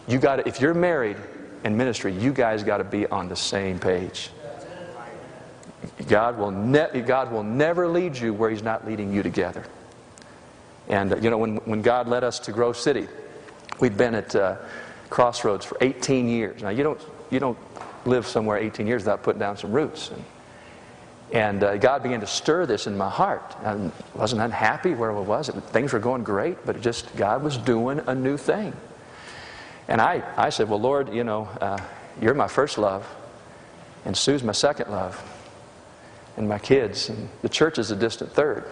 You 0.07 0.19
got 0.19 0.47
if 0.47 0.61
you're 0.61 0.73
married 0.73 1.17
in 1.65 1.75
ministry, 1.75 2.13
you 2.13 2.31
guys 2.31 2.63
got 2.63 2.77
to 2.77 2.85
be 2.85 3.05
on 3.07 3.27
the 3.27 3.35
same 3.35 3.77
page. 3.77 4.29
God 6.07 6.37
will, 6.37 6.51
ne- 6.51 7.01
God 7.01 7.29
will 7.29 7.43
never 7.43 7.89
lead 7.89 8.17
you 8.17 8.33
where 8.33 8.49
He's 8.49 8.63
not 8.63 8.87
leading 8.87 9.11
you 9.11 9.21
together. 9.21 9.65
And, 10.87 11.11
uh, 11.11 11.17
you 11.17 11.29
know, 11.29 11.37
when, 11.37 11.57
when 11.57 11.81
God 11.81 12.07
led 12.07 12.23
us 12.23 12.39
to 12.39 12.53
Grove 12.53 12.77
City, 12.77 13.09
we'd 13.81 13.97
been 13.97 14.15
at. 14.15 14.33
Uh, 14.33 14.55
Crossroads 15.09 15.65
for 15.65 15.77
18 15.81 16.27
years. 16.27 16.61
Now, 16.61 16.69
you 16.69 16.83
don't, 16.83 17.01
you 17.29 17.39
don't 17.39 17.57
live 18.05 18.25
somewhere 18.27 18.57
18 18.57 18.87
years 18.87 19.03
without 19.03 19.23
putting 19.23 19.39
down 19.39 19.57
some 19.57 19.71
roots. 19.71 20.11
And, 20.11 20.23
and 21.31 21.63
uh, 21.63 21.77
God 21.77 22.03
began 22.03 22.19
to 22.21 22.27
stir 22.27 22.65
this 22.65 22.87
in 22.87 22.97
my 22.97 23.09
heart. 23.09 23.55
I 23.63 23.91
wasn't 24.13 24.41
unhappy 24.41 24.93
where 24.93 25.11
I 25.11 25.19
was. 25.19 25.49
It, 25.49 25.55
things 25.65 25.93
were 25.93 25.99
going 25.99 26.23
great, 26.23 26.65
but 26.65 26.81
just 26.81 27.15
God 27.15 27.43
was 27.43 27.57
doing 27.57 28.01
a 28.07 28.15
new 28.15 28.37
thing. 28.37 28.73
And 29.87 30.01
I, 30.01 30.23
I 30.37 30.49
said, 30.49 30.69
Well, 30.69 30.79
Lord, 30.79 31.13
you 31.13 31.23
know, 31.23 31.49
uh, 31.61 31.79
you're 32.21 32.33
my 32.33 32.47
first 32.47 32.77
love, 32.77 33.07
and 34.05 34.15
Sue's 34.15 34.43
my 34.43 34.51
second 34.51 34.91
love, 34.91 35.21
and 36.37 36.47
my 36.47 36.59
kids, 36.59 37.09
and 37.09 37.29
the 37.41 37.49
church 37.49 37.77
is 37.77 37.91
a 37.91 37.95
distant 37.95 38.31
third. 38.31 38.65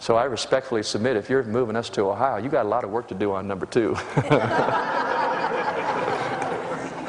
So 0.00 0.16
I 0.16 0.24
respectfully 0.24 0.82
submit 0.82 1.16
if 1.16 1.28
you're 1.28 1.42
moving 1.42 1.76
us 1.76 1.90
to 1.90 2.02
Ohio, 2.02 2.36
you 2.36 2.48
got 2.48 2.64
a 2.64 2.68
lot 2.68 2.84
of 2.84 2.90
work 2.90 3.08
to 3.08 3.14
do 3.14 3.32
on 3.32 3.48
number 3.48 3.66
two. 3.66 3.96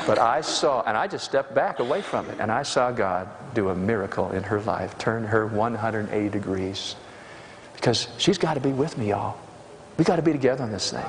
But 0.09 0.17
I 0.17 0.41
saw, 0.41 0.81
and 0.87 0.97
I 0.97 1.05
just 1.05 1.23
stepped 1.23 1.53
back 1.53 1.77
away 1.77 2.01
from 2.01 2.27
it, 2.31 2.39
and 2.39 2.51
I 2.51 2.63
saw 2.63 2.89
God 2.89 3.29
do 3.53 3.69
a 3.69 3.75
miracle 3.75 4.31
in 4.31 4.41
her 4.41 4.59
life, 4.61 4.97
turn 4.97 5.23
her 5.23 5.45
180 5.45 6.29
degrees. 6.29 6.95
Because 7.75 8.07
she's 8.17 8.39
got 8.39 8.55
to 8.55 8.59
be 8.59 8.71
with 8.71 8.97
me, 8.97 9.09
y'all. 9.09 9.37
We 9.99 10.05
got 10.05 10.15
to 10.15 10.23
be 10.23 10.31
together 10.31 10.63
on 10.63 10.71
this 10.71 10.89
thing. 10.89 11.05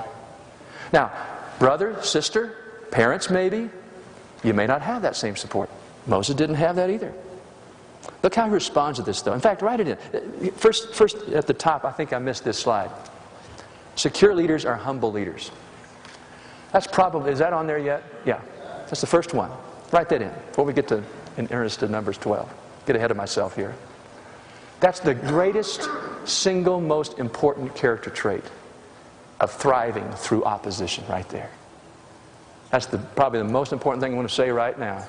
Now, 0.93 1.13
brother, 1.59 1.97
sister, 2.03 2.55
parents, 2.91 3.31
maybe, 3.31 3.71
you 4.45 4.53
may 4.53 4.67
not 4.67 4.83
have 4.83 5.01
that 5.01 5.17
same 5.17 5.35
support. 5.35 5.71
Moses 6.07 6.35
didn't 6.35 6.57
have 6.57 6.77
that 6.77 6.91
either. 6.91 7.15
Look 8.23 8.35
how 8.35 8.45
he 8.45 8.51
responds 8.51 8.99
to 8.99 9.03
this, 9.03 9.23
though. 9.23 9.33
In 9.33 9.41
fact, 9.41 9.63
write 9.63 9.81
it 9.81 9.89
in. 9.89 10.51
First, 10.53 10.93
first 10.93 11.17
at 11.29 11.47
the 11.47 11.55
top, 11.55 11.87
I 11.87 11.91
think 11.91 12.13
I 12.13 12.19
missed 12.19 12.45
this 12.45 12.59
slide. 12.59 12.91
Secure 13.95 14.35
leaders 14.35 14.67
are 14.67 14.77
humble 14.77 15.11
leaders. 15.11 15.51
That's 16.71 16.87
probably, 16.87 17.33
is 17.33 17.39
that 17.39 17.55
on 17.55 17.67
there 17.67 17.79
yet? 17.79 18.03
Yeah. 18.27 18.43
That's 18.91 19.01
the 19.01 19.07
first 19.07 19.33
one. 19.35 19.51
Write 19.93 20.09
that 20.09 20.21
in 20.21 20.33
before 20.49 20.65
we 20.65 20.73
get 20.73 20.89
to 20.89 21.03
in 21.37 21.49
earnest 21.53 21.81
to 21.81 21.89
Numbers 21.89 22.19
12. 22.19 22.53
Get 22.87 22.97
ahead 22.97 23.13
of 23.13 23.17
myself 23.17 23.55
here. 23.55 23.75
That's 24.81 24.99
the 24.99 25.15
greatest, 25.15 25.89
single 26.25 26.81
most 26.81 27.19
important 27.19 27.75
character 27.77 28.11
trait 28.11 28.43
of 29.39 29.53
thriving 29.53 30.11
through 30.13 30.45
opposition 30.45 31.05
right 31.09 31.29
there. 31.29 31.51
That's 32.71 32.87
the, 32.87 32.99
probably 32.99 33.39
the 33.39 33.45
most 33.45 33.73
important 33.73 34.03
thing 34.03 34.13
I 34.13 34.17
want 34.17 34.29
to 34.29 34.35
say 34.35 34.51
right 34.51 34.79
now. 34.79 35.07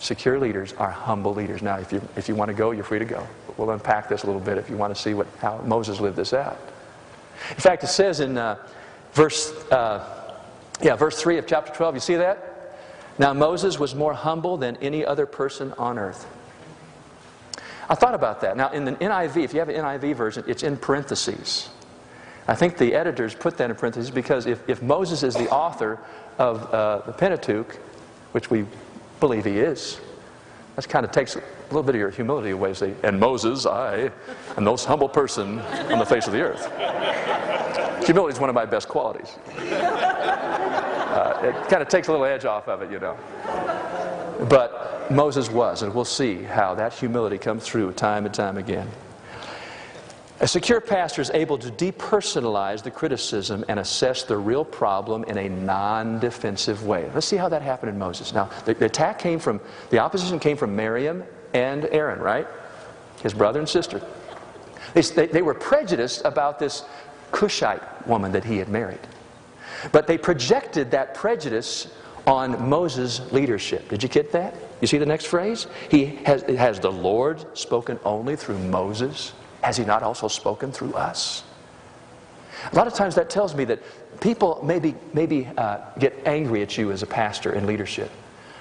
Secure 0.00 0.38
leaders 0.38 0.74
are 0.74 0.90
humble 0.90 1.34
leaders. 1.34 1.62
Now, 1.62 1.78
if 1.78 1.92
you, 1.92 2.02
if 2.16 2.28
you 2.28 2.34
want 2.34 2.50
to 2.50 2.54
go, 2.54 2.72
you're 2.72 2.84
free 2.84 2.98
to 2.98 3.04
go. 3.04 3.26
We'll 3.56 3.70
unpack 3.70 4.08
this 4.08 4.24
a 4.24 4.26
little 4.26 4.40
bit 4.40 4.58
if 4.58 4.68
you 4.68 4.76
want 4.76 4.94
to 4.94 5.00
see 5.00 5.14
what, 5.14 5.26
how 5.38 5.58
Moses 5.58 6.00
lived 6.00 6.16
this 6.16 6.32
out. 6.32 6.58
In 7.50 7.56
fact, 7.56 7.84
it 7.84 7.88
says 7.88 8.20
in 8.20 8.36
uh, 8.36 8.56
verse, 9.12 9.50
uh, 9.70 10.36
yeah, 10.82 10.96
verse 10.96 11.20
3 11.22 11.38
of 11.38 11.46
chapter 11.46 11.72
12, 11.72 11.94
you 11.94 12.00
see 12.00 12.16
that? 12.16 12.53
Now, 13.18 13.32
Moses 13.32 13.78
was 13.78 13.94
more 13.94 14.14
humble 14.14 14.56
than 14.56 14.76
any 14.78 15.04
other 15.04 15.26
person 15.26 15.72
on 15.78 15.98
earth. 15.98 16.26
I 17.88 17.94
thought 17.94 18.14
about 18.14 18.40
that. 18.40 18.56
Now, 18.56 18.70
in 18.70 18.84
the 18.84 18.92
NIV, 18.92 19.44
if 19.44 19.52
you 19.52 19.60
have 19.60 19.68
an 19.68 19.76
NIV 19.76 20.14
version, 20.14 20.44
it's 20.46 20.62
in 20.62 20.76
parentheses. 20.76 21.68
I 22.48 22.54
think 22.54 22.76
the 22.76 22.94
editors 22.94 23.34
put 23.34 23.56
that 23.58 23.70
in 23.70 23.76
parentheses 23.76 24.10
because 24.10 24.46
if, 24.46 24.68
if 24.68 24.82
Moses 24.82 25.22
is 25.22 25.34
the 25.34 25.48
author 25.50 25.98
of 26.38 26.72
uh, 26.72 27.02
the 27.06 27.12
Pentateuch, 27.12 27.76
which 28.32 28.50
we 28.50 28.66
believe 29.20 29.44
he 29.44 29.58
is, 29.58 30.00
that 30.76 30.88
kind 30.88 31.04
of 31.04 31.12
takes 31.12 31.36
a 31.36 31.42
little 31.68 31.82
bit 31.82 31.94
of 31.94 32.00
your 32.00 32.10
humility 32.10 32.50
away. 32.50 32.74
Say, 32.74 32.94
and 33.02 33.20
Moses, 33.20 33.64
I 33.64 33.96
am 33.96 34.12
the 34.56 34.60
most 34.62 34.86
humble 34.86 35.08
person 35.08 35.60
on 35.60 35.98
the 35.98 36.06
face 36.06 36.26
of 36.26 36.32
the 36.32 36.40
earth. 36.40 36.64
Humility 38.06 38.34
is 38.34 38.40
one 38.40 38.50
of 38.50 38.54
my 38.54 38.66
best 38.66 38.88
qualities. 38.88 39.38
Uh, 41.14 41.38
it 41.44 41.68
kind 41.68 41.80
of 41.80 41.86
takes 41.86 42.08
a 42.08 42.10
little 42.10 42.26
edge 42.26 42.44
off 42.44 42.66
of 42.66 42.82
it, 42.82 42.90
you 42.90 42.98
know. 42.98 43.16
But 44.48 45.08
Moses 45.12 45.48
was, 45.48 45.82
and 45.82 45.94
we'll 45.94 46.04
see 46.04 46.42
how 46.42 46.74
that 46.74 46.92
humility 46.92 47.38
comes 47.38 47.64
through 47.64 47.92
time 47.92 48.26
and 48.26 48.34
time 48.34 48.56
again. 48.56 48.88
A 50.40 50.48
secure 50.48 50.80
pastor 50.80 51.22
is 51.22 51.30
able 51.30 51.56
to 51.58 51.70
depersonalize 51.70 52.82
the 52.82 52.90
criticism 52.90 53.64
and 53.68 53.78
assess 53.78 54.24
the 54.24 54.36
real 54.36 54.64
problem 54.64 55.22
in 55.24 55.38
a 55.38 55.48
non 55.48 56.18
defensive 56.18 56.84
way. 56.84 57.08
Let's 57.14 57.28
see 57.28 57.36
how 57.36 57.48
that 57.48 57.62
happened 57.62 57.90
in 57.90 57.98
Moses. 57.98 58.34
Now, 58.34 58.50
the, 58.64 58.74
the, 58.74 58.86
attack 58.86 59.20
came 59.20 59.38
from, 59.38 59.60
the 59.90 60.00
opposition 60.00 60.40
came 60.40 60.56
from 60.56 60.74
Miriam 60.74 61.22
and 61.52 61.84
Aaron, 61.92 62.18
right? 62.18 62.48
His 63.22 63.32
brother 63.32 63.60
and 63.60 63.68
sister. 63.68 64.02
They, 64.94 65.02
they, 65.02 65.26
they 65.28 65.42
were 65.42 65.54
prejudiced 65.54 66.22
about 66.24 66.58
this 66.58 66.82
Cushite 67.30 68.08
woman 68.08 68.32
that 68.32 68.42
he 68.42 68.58
had 68.58 68.68
married. 68.68 69.06
But 69.92 70.06
they 70.06 70.18
projected 70.18 70.90
that 70.92 71.14
prejudice 71.14 71.88
on 72.26 72.68
Moses' 72.68 73.20
leadership. 73.32 73.88
Did 73.88 74.02
you 74.02 74.08
get 74.08 74.32
that? 74.32 74.54
You 74.80 74.86
see 74.86 74.98
the 74.98 75.06
next 75.06 75.26
phrase? 75.26 75.66
He 75.90 76.06
has, 76.24 76.42
has 76.42 76.80
the 76.80 76.90
Lord 76.90 77.44
spoken 77.56 77.98
only 78.04 78.36
through 78.36 78.58
Moses? 78.58 79.32
Has 79.62 79.76
he 79.76 79.84
not 79.84 80.02
also 80.02 80.28
spoken 80.28 80.72
through 80.72 80.94
us? 80.94 81.44
A 82.72 82.76
lot 82.76 82.86
of 82.86 82.94
times 82.94 83.14
that 83.16 83.28
tells 83.28 83.54
me 83.54 83.64
that 83.64 83.80
people 84.20 84.60
maybe, 84.64 84.94
maybe 85.12 85.46
uh, 85.56 85.78
get 85.98 86.14
angry 86.24 86.62
at 86.62 86.78
you 86.78 86.92
as 86.92 87.02
a 87.02 87.06
pastor 87.06 87.52
in 87.52 87.66
leadership. 87.66 88.10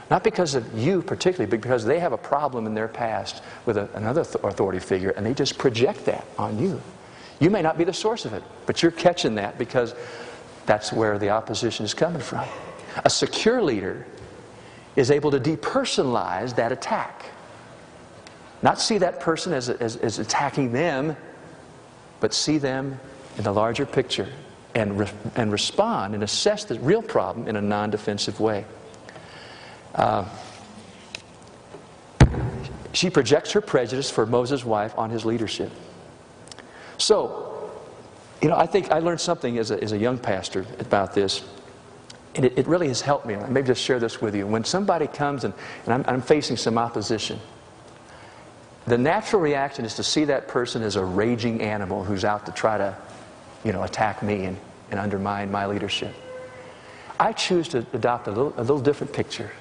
Not 0.10 0.24
because 0.24 0.56
of 0.56 0.78
you 0.78 1.02
particularly, 1.02 1.50
but 1.50 1.62
because 1.62 1.86
they 1.86 2.00
have 2.00 2.12
a 2.12 2.18
problem 2.18 2.68
in 2.68 2.74
their 2.74 2.88
past 2.88 3.42
with 3.66 3.78
a, 3.78 3.90
another 3.94 4.22
authority 4.22 4.80
figure 4.80 5.12
and 5.12 5.26
they 5.26 5.34
just 5.34 5.58
project 5.58 6.06
that 6.06 6.26
on 6.38 6.60
you. 6.60 6.82
You 7.40 7.50
may 7.50 7.62
not 7.62 7.78
be 7.78 7.84
the 7.84 7.94
source 7.94 8.26
of 8.26 8.34
it, 8.34 8.44
but 8.66 8.82
you're 8.82 8.92
catching 8.92 9.36
that 9.36 9.58
because 9.58 9.96
that's 10.66 10.92
where 10.94 11.18
the 11.18 11.30
opposition 11.30 11.86
is 11.86 11.94
coming 11.94 12.22
from. 12.22 12.46
A 13.04 13.10
secure 13.10 13.62
leader 13.62 14.06
is 14.96 15.12
able 15.12 15.32
to 15.32 15.40
depersonalize 15.40 16.56
that 16.56 16.72
attack. 16.72 17.26
Not 18.62 18.80
see 18.80 18.98
that 19.00 19.20
person 19.20 19.54
as, 19.54 19.70
as, 19.70 19.98
as 19.98 20.20
attacking 20.20 20.72
them, 20.72 21.18
but 22.20 22.34
see 22.34 22.58
them 22.58 23.00
in 23.38 23.44
the 23.44 23.52
larger 23.52 23.86
picture 23.86 24.28
and, 24.76 24.98
re, 25.00 25.08
and 25.36 25.52
respond 25.52 26.14
and 26.14 26.24
assess 26.24 26.64
the 26.64 26.80
real 26.80 27.02
problem 27.02 27.48
in 27.48 27.56
a 27.56 27.62
non 27.62 27.90
defensive 27.90 28.40
way. 28.40 28.66
Uh, 29.96 30.26
she 32.94 33.10
projects 33.10 33.52
her 33.52 33.62
prejudice 33.62 34.10
for 34.10 34.26
Moses' 34.26 34.64
wife 34.64 34.98
on 34.98 35.10
his 35.10 35.26
leadership. 35.26 35.72
So, 36.98 37.53
you 38.44 38.50
know, 38.50 38.58
I 38.58 38.66
think 38.66 38.92
I 38.92 39.00
learned 39.00 39.22
something 39.22 39.58
as 39.58 39.72
a, 39.72 39.82
as 39.82 39.94
a 39.94 39.98
young 39.98 40.18
pastor 40.18 40.66
about 40.80 41.16
this. 41.16 41.44
And 42.36 42.44
it, 42.44 42.58
it 42.58 42.68
really 42.68 42.90
has 42.90 43.00
helped 43.00 43.26
me. 43.26 43.38
Maybe 43.48 43.68
just 43.68 43.82
share 43.82 44.00
this 44.00 44.22
with 44.22 44.36
you. 44.36 44.46
When 44.46 44.66
somebody 44.66 45.08
comes 45.08 45.46
and, 45.46 45.54
and 45.86 45.94
I'm, 45.94 46.04
I'm 46.08 46.22
facing 46.22 46.58
some 46.58 46.78
opposition, 46.78 47.40
the 48.86 48.98
natural 48.98 49.42
reaction 49.42 49.86
is 49.86 49.96
to 49.96 50.04
see 50.04 50.26
that 50.26 50.50
person 50.50 50.82
as 50.82 50.98
a 50.98 51.06
raging 51.06 51.62
animal 51.62 52.04
who's 52.04 52.26
out 52.26 52.46
to 52.46 52.52
try 52.52 52.78
to, 52.78 52.98
you 53.64 53.72
know, 53.72 53.84
attack 53.84 54.22
me 54.22 54.44
and, 54.44 54.58
and 54.92 55.00
undermine 55.00 55.50
my 55.50 55.66
leadership. 55.66 56.14
I 57.18 57.32
choose 57.32 57.70
to 57.70 57.86
adopt 57.94 58.28
a 58.28 58.32
little, 58.32 58.54
a 58.58 58.62
little 58.62 58.82
different 58.82 59.14
picture. 59.14 59.52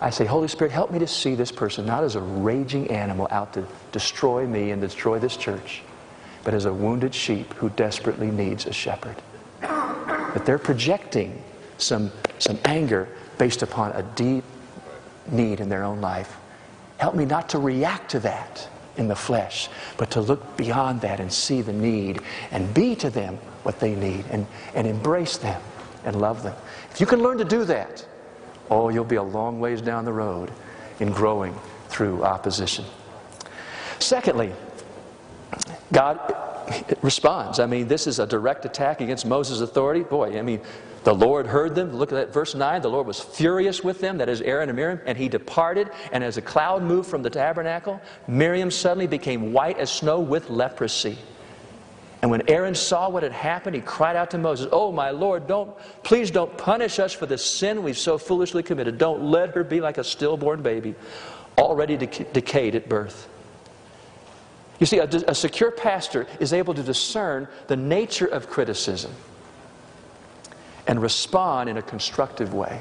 I 0.00 0.08
say, 0.08 0.24
Holy 0.24 0.48
Spirit, 0.48 0.72
help 0.72 0.90
me 0.90 1.00
to 1.00 1.06
see 1.06 1.34
this 1.34 1.52
person 1.52 1.84
not 1.84 2.02
as 2.02 2.14
a 2.14 2.20
raging 2.20 2.90
animal 2.90 3.28
out 3.30 3.52
to 3.54 3.66
destroy 3.92 4.46
me 4.46 4.70
and 4.70 4.80
destroy 4.80 5.18
this 5.18 5.36
church, 5.36 5.82
but 6.44 6.54
as 6.54 6.64
a 6.64 6.72
wounded 6.72 7.14
sheep 7.14 7.52
who 7.54 7.70
desperately 7.70 8.30
needs 8.30 8.66
a 8.66 8.72
shepherd. 8.72 9.16
That 9.60 10.44
they're 10.44 10.58
projecting 10.58 11.42
some, 11.78 12.12
some 12.38 12.58
anger 12.64 13.08
based 13.38 13.62
upon 13.62 13.92
a 13.92 14.02
deep 14.02 14.44
need 15.30 15.60
in 15.60 15.68
their 15.68 15.84
own 15.84 16.00
life. 16.00 16.36
Help 16.98 17.14
me 17.14 17.24
not 17.24 17.48
to 17.50 17.58
react 17.58 18.10
to 18.10 18.20
that 18.20 18.68
in 18.96 19.08
the 19.08 19.16
flesh, 19.16 19.68
but 19.96 20.10
to 20.10 20.20
look 20.20 20.56
beyond 20.56 21.00
that 21.00 21.20
and 21.20 21.32
see 21.32 21.62
the 21.62 21.72
need 21.72 22.20
and 22.50 22.72
be 22.74 22.94
to 22.96 23.10
them 23.10 23.36
what 23.62 23.78
they 23.78 23.94
need 23.94 24.24
and, 24.30 24.46
and 24.74 24.86
embrace 24.86 25.38
them 25.38 25.60
and 26.04 26.20
love 26.20 26.42
them. 26.42 26.56
If 26.90 27.00
you 27.00 27.06
can 27.06 27.22
learn 27.22 27.38
to 27.38 27.44
do 27.44 27.64
that, 27.66 28.04
oh, 28.70 28.88
you'll 28.88 29.04
be 29.04 29.16
a 29.16 29.22
long 29.22 29.60
ways 29.60 29.80
down 29.80 30.04
the 30.04 30.12
road 30.12 30.50
in 31.00 31.12
growing 31.12 31.58
through 31.88 32.24
opposition. 32.24 32.84
Secondly, 33.98 34.52
God 35.92 36.18
responds. 37.02 37.60
I 37.60 37.66
mean, 37.66 37.88
this 37.88 38.06
is 38.06 38.18
a 38.18 38.26
direct 38.26 38.64
attack 38.64 39.00
against 39.00 39.24
Moses' 39.24 39.60
authority. 39.60 40.02
Boy, 40.02 40.38
I 40.38 40.42
mean, 40.42 40.60
the 41.04 41.14
Lord 41.14 41.46
heard 41.46 41.74
them. 41.74 41.92
Look 41.92 42.12
at 42.12 42.32
verse 42.32 42.54
9. 42.54 42.82
The 42.82 42.90
Lord 42.90 43.06
was 43.06 43.20
furious 43.20 43.82
with 43.82 44.00
them, 44.00 44.18
that 44.18 44.28
is 44.28 44.42
Aaron 44.42 44.68
and 44.68 44.76
Miriam, 44.76 45.00
and 45.06 45.16
he 45.16 45.28
departed. 45.28 45.90
And 46.12 46.22
as 46.22 46.36
a 46.36 46.42
cloud 46.42 46.82
moved 46.82 47.08
from 47.08 47.22
the 47.22 47.30
tabernacle, 47.30 48.00
Miriam 48.26 48.70
suddenly 48.70 49.06
became 49.06 49.52
white 49.52 49.78
as 49.78 49.90
snow 49.90 50.20
with 50.20 50.50
leprosy. 50.50 51.16
And 52.20 52.30
when 52.30 52.42
Aaron 52.50 52.74
saw 52.74 53.08
what 53.08 53.22
had 53.22 53.32
happened, 53.32 53.76
he 53.76 53.80
cried 53.80 54.16
out 54.16 54.32
to 54.32 54.38
Moses, 54.38 54.66
Oh, 54.72 54.90
my 54.90 55.10
Lord, 55.10 55.46
don't, 55.46 55.72
please 56.02 56.30
don't 56.30 56.58
punish 56.58 56.98
us 56.98 57.12
for 57.12 57.26
the 57.26 57.38
sin 57.38 57.84
we've 57.84 57.96
so 57.96 58.18
foolishly 58.18 58.62
committed. 58.62 58.98
Don't 58.98 59.22
let 59.22 59.54
her 59.54 59.62
be 59.62 59.80
like 59.80 59.98
a 59.98 60.04
stillborn 60.04 60.60
baby, 60.60 60.96
already 61.56 61.96
decayed 61.96 62.74
at 62.74 62.88
birth. 62.88 63.28
You 64.78 64.86
see, 64.86 64.98
a, 64.98 65.08
a 65.26 65.34
secure 65.34 65.70
pastor 65.70 66.26
is 66.40 66.52
able 66.52 66.74
to 66.74 66.82
discern 66.82 67.48
the 67.66 67.76
nature 67.76 68.26
of 68.26 68.48
criticism 68.48 69.12
and 70.86 71.02
respond 71.02 71.68
in 71.68 71.76
a 71.76 71.82
constructive 71.82 72.54
way. 72.54 72.80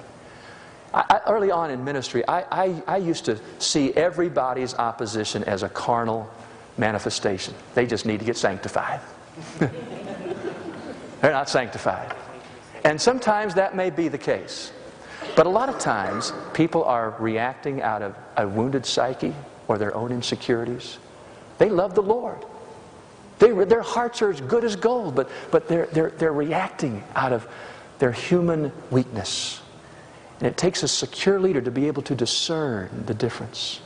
I, 0.94 1.04
I, 1.10 1.30
early 1.30 1.52
on 1.52 1.72
in 1.72 1.84
ministry, 1.84 2.24
I, 2.28 2.82
I 2.88 2.98
used 2.98 3.26
to 3.26 3.40
see 3.60 3.94
everybody's 3.94 4.76
opposition 4.76 5.44
as 5.44 5.64
a 5.64 5.70
carnal 5.70 6.30
manifestation. 6.78 7.54
They 7.74 7.86
just 7.86 8.06
need 8.06 8.20
to 8.20 8.26
get 8.26 8.38
sanctified. 8.38 9.02
They're 9.60 11.32
not 11.32 11.50
sanctified. 11.50 12.16
And 12.84 13.02
sometimes 13.02 13.56
that 13.56 13.76
may 13.76 13.90
be 13.90 14.08
the 14.08 14.18
case. 14.18 14.72
But 15.36 15.46
a 15.46 15.50
lot 15.50 15.68
of 15.70 15.80
times, 15.80 16.32
people 16.54 16.84
are 16.84 17.16
reacting 17.20 17.82
out 17.82 18.02
of 18.02 18.16
a 18.38 18.48
wounded 18.48 18.86
psyche 18.86 19.36
or 19.68 19.78
their 19.78 19.94
own 19.96 20.12
insecurities. 20.12 21.00
They 21.58 21.70
love 21.70 21.96
the 21.96 22.04
Lord. 22.04 22.46
They, 23.40 23.52
their 23.52 23.82
hearts 23.82 24.22
are 24.22 24.30
as 24.30 24.42
good 24.42 24.64
as 24.64 24.76
gold, 24.76 25.16
but, 25.16 25.30
but 25.52 25.68
they're, 25.68 25.86
they're, 25.88 26.10
they're 26.12 26.34
reacting 26.34 27.04
out 27.16 27.34
of 27.34 27.48
their 28.00 28.12
human 28.12 28.72
weakness. 28.90 29.62
And 30.40 30.48
it 30.48 30.58
takes 30.58 30.84
a 30.84 30.88
secure 30.88 31.40
leader 31.40 31.62
to 31.62 31.72
be 31.72 31.88
able 31.88 32.04
to 32.04 32.16
discern 32.16 33.04
the 33.06 33.14
difference. 33.14 33.82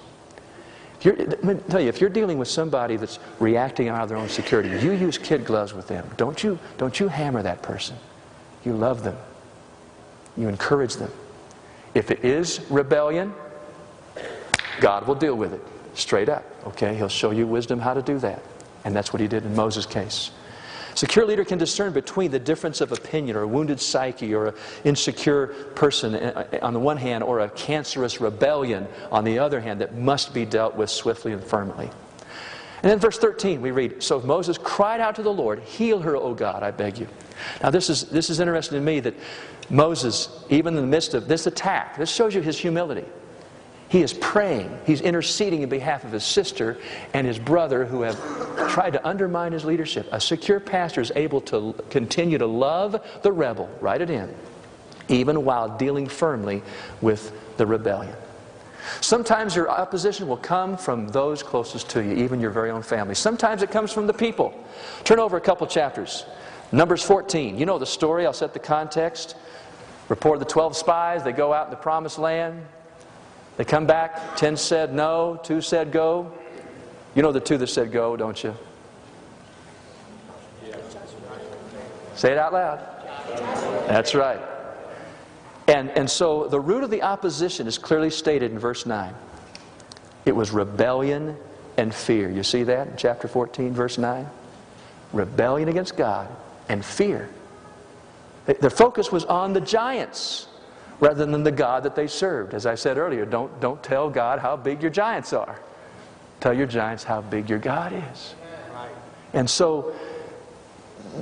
If 1.00 1.06
you're, 1.06 1.16
let 1.16 1.44
me 1.44 1.56
tell 1.70 1.82
you, 1.82 1.90
if 1.90 2.00
you're 2.00 2.10
dealing 2.10 2.38
with 2.38 2.48
somebody 2.48 2.96
that's 2.96 3.20
reacting 3.40 3.88
out 3.88 4.04
of 4.04 4.10
their 4.10 4.18
own 4.18 4.30
security, 4.30 4.70
you 4.86 4.92
use 4.92 5.18
kid 5.18 5.46
gloves 5.46 5.74
with 5.74 5.88
them. 5.88 6.08
Don't 6.18 6.44
you, 6.44 6.60
don't 6.78 7.00
you 7.00 7.08
hammer 7.08 7.42
that 7.42 7.62
person. 7.62 7.96
You 8.64 8.74
love 8.74 9.04
them. 9.04 9.18
You 10.38 10.48
encourage 10.48 10.96
them. 10.96 11.12
If 11.94 12.12
it 12.12 12.24
is 12.24 12.62
rebellion, 12.70 13.34
God 14.80 15.08
will 15.08 15.16
deal 15.16 15.36
with 15.36 15.54
it 15.54 15.62
straight 15.96 16.30
up. 16.30 16.46
Okay? 16.68 16.96
He'll 16.96 17.10
show 17.10 17.32
you 17.32 17.48
wisdom 17.48 17.80
how 17.80 17.94
to 17.94 18.02
do 18.02 18.20
that. 18.20 18.42
And 18.84 18.96
that's 18.96 19.14
what 19.14 19.22
he 19.22 19.28
did 19.28 19.46
in 19.46 19.56
Moses' 19.56 19.86
case. 19.86 20.32
Secure 20.96 21.26
leader 21.26 21.46
can 21.46 21.58
discern 21.58 21.94
between 21.94 22.32
the 22.32 22.40
difference 22.40 22.82
of 22.82 22.92
opinion 22.92 23.38
or 23.38 23.42
a 23.42 23.48
wounded 23.48 23.80
psyche 23.80 24.34
or 24.34 24.48
an 24.48 24.54
insecure 24.84 25.48
person 25.76 26.16
eh, 26.16 26.44
eh, 26.52 26.60
on 26.62 26.74
the 26.74 26.80
one 26.80 26.98
hand 26.98 27.24
or 27.24 27.40
a 27.40 27.50
cancerous 27.50 28.20
rebellion 28.20 28.88
on 29.12 29.24
the 29.24 29.40
other 29.40 29.62
hand 29.62 29.80
that 29.80 29.96
must 29.96 30.34
be 30.34 30.46
dealt 30.46 30.76
with 30.76 30.90
swiftly 30.90 31.32
and 31.32 31.44
firmly. 31.44 31.90
And 32.84 32.92
then 32.92 33.00
verse 33.00 33.18
13 33.18 33.62
we 33.62 33.72
read, 33.72 34.04
So 34.04 34.20
Moses 34.22 34.58
cried 34.58 35.00
out 35.00 35.16
to 35.16 35.24
the 35.24 35.32
Lord, 35.32 35.60
Heal 35.60 36.00
her, 36.02 36.16
O 36.16 36.34
God, 36.34 36.64
I 36.64 36.72
beg 36.72 36.98
you. 36.98 37.08
Now 37.64 37.70
this 37.70 37.90
is, 37.90 38.10
this 38.10 38.30
is 38.30 38.40
interesting 38.40 38.78
to 38.78 38.84
me 38.84 39.00
that 39.02 39.16
Moses, 39.70 40.44
even 40.50 40.76
in 40.76 40.82
the 40.82 40.88
midst 40.88 41.14
of 41.14 41.28
this 41.28 41.48
attack, 41.48 41.98
this 41.98 42.12
shows 42.12 42.36
you 42.36 42.42
his 42.42 42.58
humility. 42.58 43.06
He 43.92 44.02
is 44.02 44.14
praying. 44.14 44.80
He's 44.86 45.02
interceding 45.02 45.64
in 45.64 45.70
behalf 45.70 46.06
of 46.06 46.14
his 46.14 46.24
sister 46.24 46.78
and 47.14 47.28
his 47.28 47.38
brother 47.38 47.84
who 47.84 48.04
have 48.04 48.18
tried 48.70 48.94
to 48.94 49.06
undermine 49.06 49.52
his 49.52 49.66
leadership. 49.66 50.08
A 50.14 50.22
secure 50.22 50.62
pastor 50.62 51.02
is 51.02 51.12
able 51.14 51.42
to 51.42 51.76
continue 51.90 52.38
to 52.38 52.46
love 52.46 53.06
the 53.22 53.34
rebel, 53.34 53.70
write 53.82 54.00
it 54.00 54.10
in, 54.10 54.34
even 55.10 55.44
while 55.44 55.78
dealing 55.78 56.08
firmly 56.08 56.64
with 57.02 57.34
the 57.58 57.66
rebellion. 57.66 58.16
Sometimes 59.02 59.58
your 59.58 59.70
opposition 59.70 60.26
will 60.26 60.38
come 60.38 60.78
from 60.78 61.10
those 61.10 61.44
closest 61.44 61.90
to 61.90 62.02
you, 62.02 62.14
even 62.14 62.40
your 62.40 62.52
very 62.52 62.72
own 62.72 62.84
family. 62.84 63.14
Sometimes 63.14 63.62
it 63.62 63.72
comes 63.72 63.92
from 63.92 64.08
the 64.08 64.14
people. 64.14 64.54
Turn 65.04 65.20
over 65.20 65.36
a 65.36 65.42
couple 65.42 65.68
chapters. 65.68 66.26
Numbers 66.72 67.04
14. 67.04 67.58
You 67.58 67.66
know 67.66 67.78
the 67.78 67.86
story, 67.86 68.26
I'll 68.26 68.32
set 68.32 68.54
the 68.54 68.60
context. 68.60 69.36
Report 70.08 70.38
of 70.38 70.40
the 70.40 70.50
12 70.50 70.78
spies, 70.78 71.26
they 71.26 71.34
go 71.34 71.52
out 71.52 71.68
in 71.68 71.72
the 71.72 71.76
promised 71.76 72.20
land. 72.20 72.66
They 73.62 73.66
come 73.66 73.86
back, 73.86 74.36
10 74.38 74.58
said 74.58 74.92
no, 74.92 75.40
2 75.44 75.62
said 75.62 75.92
go. 75.92 76.32
You 77.14 77.22
know 77.22 77.32
the 77.32 77.40
two 77.40 77.60
that 77.60 77.68
said 77.68 77.92
go, 77.92 78.18
don't 78.18 78.44
you? 78.44 78.56
Say 82.16 82.32
it 82.32 82.40
out 82.40 82.54
loud. 82.54 82.80
That's 83.88 84.16
right. 84.16 84.40
And, 85.68 85.92
and 85.92 86.10
so 86.10 86.48
the 86.48 86.60
root 86.60 86.84
of 86.84 86.90
the 86.90 87.04
opposition 87.04 87.68
is 87.68 87.78
clearly 87.78 88.10
stated 88.10 88.52
in 88.52 88.58
verse 88.58 88.88
9. 88.88 89.14
It 90.26 90.36
was 90.36 90.50
rebellion 90.50 91.38
and 91.78 91.94
fear. 91.94 92.32
You 92.32 92.42
see 92.42 92.64
that 92.64 92.88
in 92.88 92.98
chapter 92.98 93.28
14, 93.28 93.76
verse 93.76 94.00
9? 94.00 94.28
Rebellion 95.14 95.70
against 95.70 95.96
God 95.96 96.28
and 96.68 96.84
fear. 96.84 97.30
Their 98.48 98.72
focus 98.72 99.12
was 99.12 99.24
on 99.26 99.54
the 99.54 99.62
giants 99.62 100.48
rather 101.02 101.26
than 101.26 101.44
the 101.44 101.52
God 101.52 101.84
that 101.84 101.96
they 101.96 102.08
served. 102.08 102.54
As 102.54 102.66
I 102.66 102.76
said 102.76 102.98
earlier, 102.98 103.26
don't, 103.26 103.60
don't 103.60 103.84
tell 103.84 104.10
God 104.10 104.40
how 104.40 104.56
big 104.56 104.82
your 104.82 104.92
giants 104.92 105.34
are. 105.34 105.60
Tell 106.40 106.54
your 106.54 106.68
giants 106.68 107.04
how 107.04 107.22
big 107.22 107.50
your 107.50 107.60
God 107.60 107.92
is. 108.14 108.36
And 109.34 109.50
so 109.50 109.94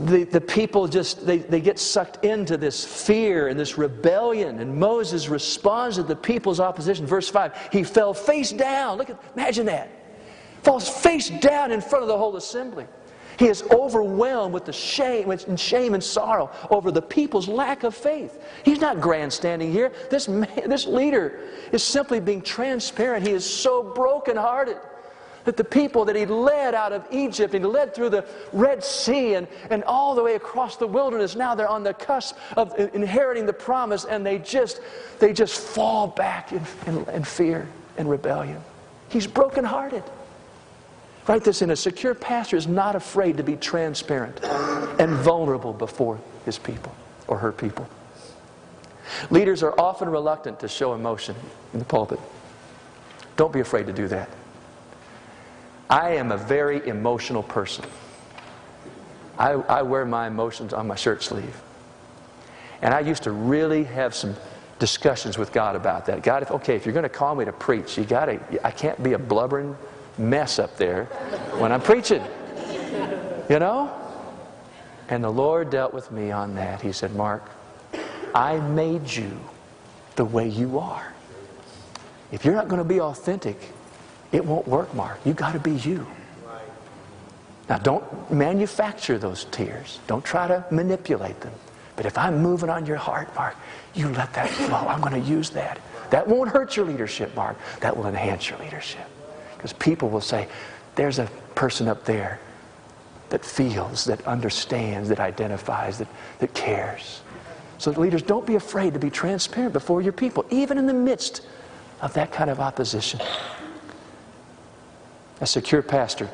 the, 0.05 0.25
the 0.25 0.41
people 0.41 0.87
just 0.87 1.25
they, 1.25 1.39
they 1.39 1.61
get 1.61 1.79
sucked 1.79 2.23
into 2.23 2.57
this 2.57 2.85
fear 2.85 3.47
and 3.47 3.59
this 3.59 3.75
rebellion 3.75 4.59
and 4.59 4.75
moses 4.75 5.29
responds 5.29 5.95
to 5.95 6.03
the 6.03 6.15
people's 6.15 6.59
opposition 6.59 7.07
verse 7.07 7.27
5 7.27 7.69
he 7.71 7.83
fell 7.83 8.13
face 8.13 8.51
down 8.51 8.99
look 8.99 9.09
at 9.09 9.19
imagine 9.35 9.65
that 9.65 9.89
falls 10.61 10.87
face 10.87 11.29
down 11.29 11.71
in 11.71 11.81
front 11.81 12.03
of 12.03 12.07
the 12.07 12.17
whole 12.17 12.35
assembly 12.35 12.85
he 13.39 13.47
is 13.47 13.63
overwhelmed 13.71 14.53
with 14.53 14.65
the 14.65 14.73
shame 14.73 15.31
and 15.31 15.57
shame 15.57 15.93
and 15.93 16.03
sorrow 16.03 16.51
over 16.69 16.91
the 16.91 17.01
people's 17.01 17.47
lack 17.47 17.85
of 17.85 17.95
faith. 17.95 18.43
He's 18.65 18.81
not 18.81 18.99
grandstanding 18.99 19.71
here. 19.71 19.93
This, 20.11 20.27
man, 20.27 20.67
this 20.67 20.85
leader 20.85 21.39
is 21.71 21.81
simply 21.81 22.19
being 22.19 22.41
transparent. 22.41 23.25
He 23.25 23.31
is 23.31 23.45
so 23.45 23.81
brokenhearted 23.81 24.75
that 25.45 25.55
the 25.55 25.63
people 25.63 26.03
that 26.03 26.17
he 26.17 26.25
led 26.25 26.75
out 26.75 26.91
of 26.91 27.07
Egypt 27.11 27.53
he 27.53 27.59
led 27.59 27.95
through 27.95 28.09
the 28.09 28.25
Red 28.51 28.83
Sea 28.83 29.35
and, 29.35 29.47
and 29.69 29.85
all 29.85 30.15
the 30.15 30.21
way 30.21 30.35
across 30.35 30.75
the 30.75 30.85
wilderness, 30.85 31.37
now 31.37 31.55
they're 31.55 31.65
on 31.65 31.81
the 31.81 31.93
cusp 31.93 32.35
of 32.57 32.77
inheriting 32.93 33.45
the 33.45 33.53
promise 33.53 34.03
and 34.03 34.25
they 34.25 34.39
just, 34.39 34.81
they 35.19 35.31
just 35.31 35.57
fall 35.61 36.07
back 36.07 36.51
in, 36.51 36.61
in, 36.87 37.05
in 37.05 37.23
fear 37.23 37.69
and 37.97 38.09
rebellion. 38.09 38.61
He's 39.07 39.27
brokenhearted. 39.27 40.03
Write 41.29 41.43
this 41.43 41.61
in 41.61 41.69
a 41.69 41.75
secure 41.75 42.15
pastor 42.15 42.57
is 42.57 42.65
not 42.65 42.95
afraid 42.95 43.37
to 43.37 43.43
be 43.43 43.55
transparent 43.55 44.43
and 44.43 45.11
vulnerable 45.11 45.73
before 45.73 46.19
his 46.43 46.57
people 46.57 46.91
or 47.27 47.37
her 47.37 47.51
people. 47.51 47.87
Leaders 49.29 49.61
are 49.61 49.79
often 49.79 50.09
reluctant 50.09 50.59
to 50.61 50.67
show 50.67 50.95
emotion 50.95 51.35
in 51.71 51.77
the 51.77 51.85
pulpit. 51.85 52.19
Don't 53.35 53.53
be 53.53 53.59
afraid 53.59 53.85
to 53.85 53.93
do 53.93 54.07
that. 54.07 54.27
I 55.87 56.15
am 56.15 56.31
a 56.31 56.37
very 56.37 56.87
emotional 56.87 57.43
person. 57.43 57.85
I, 59.37 59.51
I 59.51 59.83
wear 59.83 60.05
my 60.05 60.25
emotions 60.25 60.73
on 60.73 60.87
my 60.87 60.95
shirt 60.95 61.21
sleeve. 61.21 61.61
And 62.81 62.91
I 62.91 63.01
used 63.01 63.21
to 63.21 63.31
really 63.31 63.83
have 63.83 64.15
some 64.15 64.33
discussions 64.79 65.37
with 65.37 65.53
God 65.53 65.75
about 65.75 66.07
that. 66.07 66.23
God, 66.23 66.41
if, 66.41 66.49
okay, 66.49 66.75
if 66.75 66.87
you're 66.87 66.93
going 66.93 67.03
to 67.03 67.09
call 67.09 67.35
me 67.35 67.45
to 67.45 67.53
preach, 67.53 67.99
you 67.99 68.03
got 68.03 68.25
to, 68.25 68.65
I 68.65 68.71
can't 68.71 69.03
be 69.03 69.13
a 69.13 69.19
blubbering 69.19 69.77
mess 70.19 70.59
up 70.59 70.77
there 70.77 71.05
when 71.57 71.71
I'm 71.71 71.81
preaching. 71.81 72.23
You 73.49 73.59
know? 73.59 73.95
And 75.07 75.23
the 75.23 75.29
Lord 75.29 75.71
dealt 75.71 75.93
with 75.93 76.11
me 76.11 76.31
on 76.31 76.53
that. 76.55 76.81
He 76.81 76.91
said, 76.91 77.15
Mark, 77.15 77.49
I 78.35 78.59
made 78.59 79.11
you 79.11 79.39
the 80.15 80.25
way 80.25 80.47
you 80.47 80.77
are. 80.77 81.13
If 82.31 82.45
you're 82.45 82.53
not 82.53 82.67
going 82.67 82.81
to 82.81 82.87
be 82.87 83.01
authentic, 83.01 83.57
it 84.31 84.45
won't 84.45 84.67
work, 84.67 84.93
Mark. 84.93 85.19
You've 85.25 85.35
got 85.35 85.53
to 85.53 85.59
be 85.59 85.71
you. 85.71 86.05
Now, 87.67 87.77
don't 87.77 88.31
manufacture 88.31 89.17
those 89.17 89.45
tears. 89.45 89.99
Don't 90.07 90.23
try 90.23 90.47
to 90.47 90.65
manipulate 90.71 91.39
them. 91.41 91.53
But 91.95 92.05
if 92.05 92.17
I'm 92.17 92.41
moving 92.41 92.69
on 92.69 92.85
your 92.85 92.97
heart, 92.97 93.33
Mark, 93.35 93.55
you 93.93 94.09
let 94.09 94.33
that 94.33 94.49
flow. 94.49 94.87
I'm 94.87 95.01
going 95.01 95.21
to 95.21 95.29
use 95.29 95.49
that. 95.51 95.79
That 96.11 96.27
won't 96.27 96.49
hurt 96.49 96.75
your 96.75 96.85
leadership, 96.85 97.35
Mark. 97.35 97.57
That 97.81 97.95
will 97.95 98.07
enhance 98.07 98.49
your 98.49 98.59
leadership. 98.59 99.07
Because 99.59 99.73
people 99.73 100.09
will 100.09 100.21
say, 100.21 100.47
there's 100.95 101.19
a 101.19 101.25
person 101.53 101.89
up 101.89 102.05
there 102.05 102.39
that 103.27 103.43
feels, 103.43 104.05
that 104.05 104.25
understands, 104.25 105.09
that 105.09 105.19
identifies, 105.19 105.97
that, 105.97 106.07
that 106.39 106.53
cares. 106.53 107.21
So, 107.77 107.91
leaders, 107.91 108.21
don't 108.21 108.45
be 108.45 108.55
afraid 108.55 108.93
to 108.93 108.99
be 108.99 109.09
transparent 109.09 109.73
before 109.73 110.01
your 110.01 110.13
people, 110.13 110.45
even 110.49 110.77
in 110.77 110.87
the 110.87 110.93
midst 110.93 111.41
of 111.99 112.13
that 112.13 112.31
kind 112.31 112.49
of 112.49 112.61
opposition. 112.61 113.19
A 115.41 115.45
secure 115.45 115.81
pastor 115.81 116.29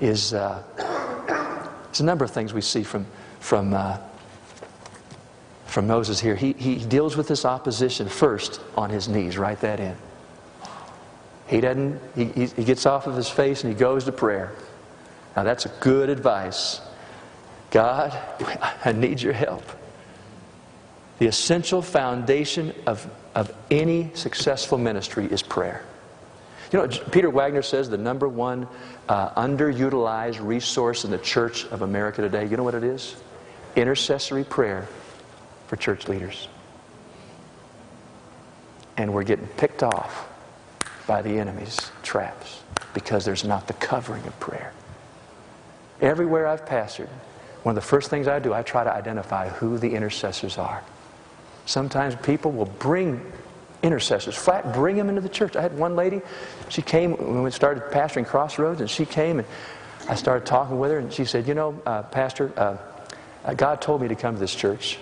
is 0.00 0.32
uh, 0.32 0.62
a 1.98 2.02
number 2.02 2.24
of 2.24 2.30
things 2.30 2.54
we 2.54 2.62
see 2.62 2.82
from, 2.82 3.06
from, 3.40 3.74
uh, 3.74 3.98
from 5.66 5.86
Moses 5.86 6.18
here. 6.18 6.34
He, 6.34 6.54
he 6.54 6.76
deals 6.76 7.14
with 7.14 7.28
this 7.28 7.44
opposition 7.44 8.08
first 8.08 8.62
on 8.74 8.88
his 8.88 9.06
knees. 9.06 9.36
Write 9.36 9.60
that 9.60 9.80
in. 9.80 9.94
He 11.48 11.60
doesn't, 11.60 12.00
he, 12.14 12.46
he 12.46 12.64
gets 12.64 12.84
off 12.84 13.06
of 13.06 13.16
his 13.16 13.28
face 13.28 13.64
and 13.64 13.72
he 13.72 13.78
goes 13.78 14.04
to 14.04 14.12
prayer. 14.12 14.52
Now 15.34 15.44
that's 15.44 15.64
a 15.64 15.70
good 15.80 16.10
advice. 16.10 16.80
God, 17.70 18.16
I 18.84 18.92
need 18.92 19.20
your 19.20 19.32
help. 19.32 19.64
The 21.18 21.26
essential 21.26 21.82
foundation 21.82 22.74
of, 22.86 23.10
of 23.34 23.52
any 23.70 24.10
successful 24.14 24.78
ministry 24.78 25.26
is 25.26 25.42
prayer. 25.42 25.84
You 26.70 26.80
know, 26.80 26.88
Peter 27.10 27.30
Wagner 27.30 27.62
says 27.62 27.88
the 27.88 27.96
number 27.96 28.28
one 28.28 28.68
uh, 29.08 29.30
underutilized 29.42 30.44
resource 30.46 31.04
in 31.04 31.10
the 31.10 31.18
church 31.18 31.64
of 31.66 31.80
America 31.80 32.20
today, 32.20 32.46
you 32.46 32.58
know 32.58 32.62
what 32.62 32.74
it 32.74 32.84
is? 32.84 33.16
Intercessory 33.74 34.44
prayer 34.44 34.86
for 35.66 35.76
church 35.76 36.08
leaders. 36.08 36.48
And 38.98 39.14
we're 39.14 39.24
getting 39.24 39.46
picked 39.46 39.82
off 39.82 40.28
by 41.08 41.22
the 41.22 41.40
enemy's 41.40 41.90
traps 42.04 42.62
because 42.94 43.24
there's 43.24 43.42
not 43.42 43.66
the 43.66 43.72
covering 43.72 44.24
of 44.26 44.38
prayer. 44.38 44.72
Everywhere 46.00 46.46
I've 46.46 46.64
pastored, 46.64 47.08
one 47.64 47.76
of 47.76 47.82
the 47.82 47.88
first 47.88 48.10
things 48.10 48.28
I 48.28 48.38
do, 48.38 48.54
I 48.54 48.62
try 48.62 48.84
to 48.84 48.92
identify 48.92 49.48
who 49.48 49.78
the 49.78 49.94
intercessors 49.94 50.58
are. 50.58 50.84
Sometimes 51.66 52.14
people 52.14 52.52
will 52.52 52.66
bring 52.66 53.32
intercessors, 53.82 54.36
flat 54.36 54.72
bring 54.72 54.96
them 54.96 55.08
into 55.08 55.20
the 55.20 55.28
church. 55.28 55.56
I 55.56 55.62
had 55.62 55.76
one 55.76 55.96
lady, 55.96 56.20
she 56.68 56.82
came 56.82 57.16
when 57.16 57.42
we 57.42 57.50
started 57.50 57.84
pastoring 57.84 58.26
Crossroads, 58.26 58.80
and 58.80 58.88
she 58.88 59.04
came 59.04 59.40
and 59.40 59.48
I 60.08 60.14
started 60.14 60.46
talking 60.46 60.78
with 60.78 60.90
her, 60.90 60.98
and 60.98 61.12
she 61.12 61.24
said, 61.24 61.46
You 61.46 61.54
know, 61.54 61.82
uh, 61.84 62.02
Pastor, 62.04 62.52
uh, 62.56 62.76
uh 63.44 63.54
God 63.54 63.82
told 63.82 64.00
me 64.00 64.08
to 64.08 64.14
come 64.14 64.34
to 64.34 64.40
this 64.40 64.54
church. 64.54 64.98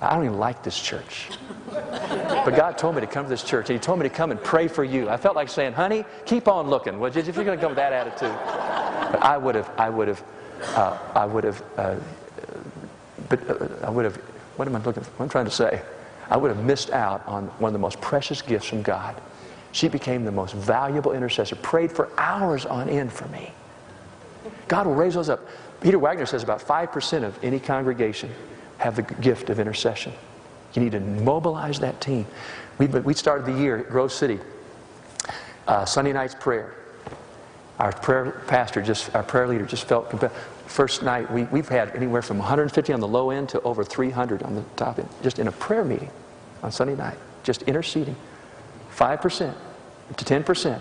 I 0.00 0.14
don't 0.14 0.24
even 0.24 0.38
like 0.38 0.62
this 0.62 0.78
church. 0.78 1.28
But 1.70 2.50
God 2.50 2.76
told 2.76 2.94
me 2.94 3.00
to 3.00 3.06
come 3.06 3.24
to 3.24 3.28
this 3.30 3.42
church, 3.42 3.70
and 3.70 3.78
He 3.78 3.82
told 3.82 3.98
me 3.98 4.08
to 4.08 4.14
come 4.14 4.30
and 4.30 4.42
pray 4.42 4.68
for 4.68 4.84
you. 4.84 5.08
I 5.08 5.16
felt 5.16 5.36
like 5.36 5.48
saying, 5.48 5.72
honey, 5.72 6.04
keep 6.26 6.48
on 6.48 6.68
looking, 6.68 6.98
Well, 6.98 7.14
if 7.14 7.26
you're 7.26 7.44
going 7.44 7.58
to 7.58 7.62
come 7.62 7.70
with 7.70 7.76
that 7.76 7.92
attitude. 7.92 8.36
But 9.12 9.22
I 9.22 9.36
would 9.36 9.54
have, 9.54 9.70
I 9.78 9.88
would 9.88 10.08
have, 10.08 10.22
uh, 10.74 10.98
I 11.14 11.24
would 11.24 11.44
have, 11.44 11.62
uh, 11.76 11.96
but 13.28 13.50
uh, 13.50 13.68
I 13.86 13.90
would 13.90 14.04
have, 14.04 14.16
what 14.56 14.68
am 14.68 14.76
I 14.76 14.80
looking 14.80 15.02
for? 15.02 15.10
What 15.12 15.24
am 15.24 15.28
I 15.30 15.32
trying 15.32 15.44
to 15.46 15.50
say? 15.50 15.82
I 16.28 16.36
would 16.36 16.54
have 16.54 16.64
missed 16.64 16.90
out 16.90 17.26
on 17.26 17.46
one 17.58 17.70
of 17.70 17.72
the 17.72 17.78
most 17.78 18.00
precious 18.00 18.42
gifts 18.42 18.66
from 18.66 18.82
God. 18.82 19.14
She 19.72 19.88
became 19.88 20.24
the 20.24 20.32
most 20.32 20.54
valuable 20.54 21.12
intercessor, 21.12 21.56
prayed 21.56 21.92
for 21.92 22.10
hours 22.18 22.66
on 22.66 22.88
end 22.88 23.12
for 23.12 23.28
me. 23.28 23.52
God 24.68 24.86
will 24.86 24.94
raise 24.94 25.14
those 25.14 25.28
up. 25.28 25.40
Peter 25.80 25.98
Wagner 25.98 26.26
says 26.26 26.42
about 26.42 26.60
5% 26.60 27.22
of 27.22 27.38
any 27.44 27.60
congregation 27.60 28.30
have 28.78 28.96
the 28.96 29.02
gift 29.02 29.50
of 29.50 29.58
intercession. 29.58 30.12
You 30.74 30.82
need 30.82 30.92
to 30.92 31.00
mobilize 31.00 31.80
that 31.80 32.00
team. 32.00 32.26
We, 32.78 32.86
we 32.86 33.14
started 33.14 33.46
the 33.46 33.58
year 33.58 33.78
at 33.78 33.88
Grove 33.88 34.12
City, 34.12 34.38
uh, 35.66 35.84
Sunday 35.84 36.12
night's 36.12 36.34
prayer. 36.34 36.74
Our 37.78 37.92
prayer 37.92 38.42
pastor, 38.46 38.82
just 38.82 39.14
our 39.14 39.22
prayer 39.22 39.48
leader, 39.48 39.66
just 39.66 39.84
felt 39.84 40.10
compelled. 40.10 40.32
First 40.66 41.02
night, 41.02 41.30
we, 41.30 41.44
we've 41.44 41.68
had 41.68 41.94
anywhere 41.94 42.22
from 42.22 42.38
150 42.38 42.92
on 42.92 43.00
the 43.00 43.08
low 43.08 43.30
end 43.30 43.48
to 43.50 43.60
over 43.62 43.84
300 43.84 44.42
on 44.42 44.54
the 44.54 44.62
top 44.76 44.98
end, 44.98 45.08
just 45.22 45.38
in 45.38 45.48
a 45.48 45.52
prayer 45.52 45.84
meeting 45.84 46.10
on 46.62 46.72
Sunday 46.72 46.96
night, 46.96 47.16
just 47.44 47.62
interceding. 47.62 48.16
5% 48.94 49.54
to 50.16 50.24
10% 50.24 50.80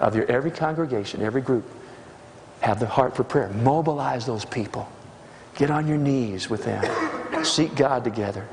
of 0.00 0.14
your 0.14 0.26
every 0.26 0.50
congregation, 0.50 1.22
every 1.22 1.42
group, 1.42 1.64
have 2.60 2.80
the 2.80 2.86
heart 2.86 3.14
for 3.14 3.24
prayer. 3.24 3.48
Mobilize 3.48 4.26
those 4.26 4.44
people. 4.44 4.88
Get 5.54 5.70
on 5.70 5.86
your 5.86 5.98
knees 5.98 6.48
with 6.48 6.64
them. 6.64 7.07
Seek 7.44 7.74
God 7.74 8.04
together. 8.04 8.46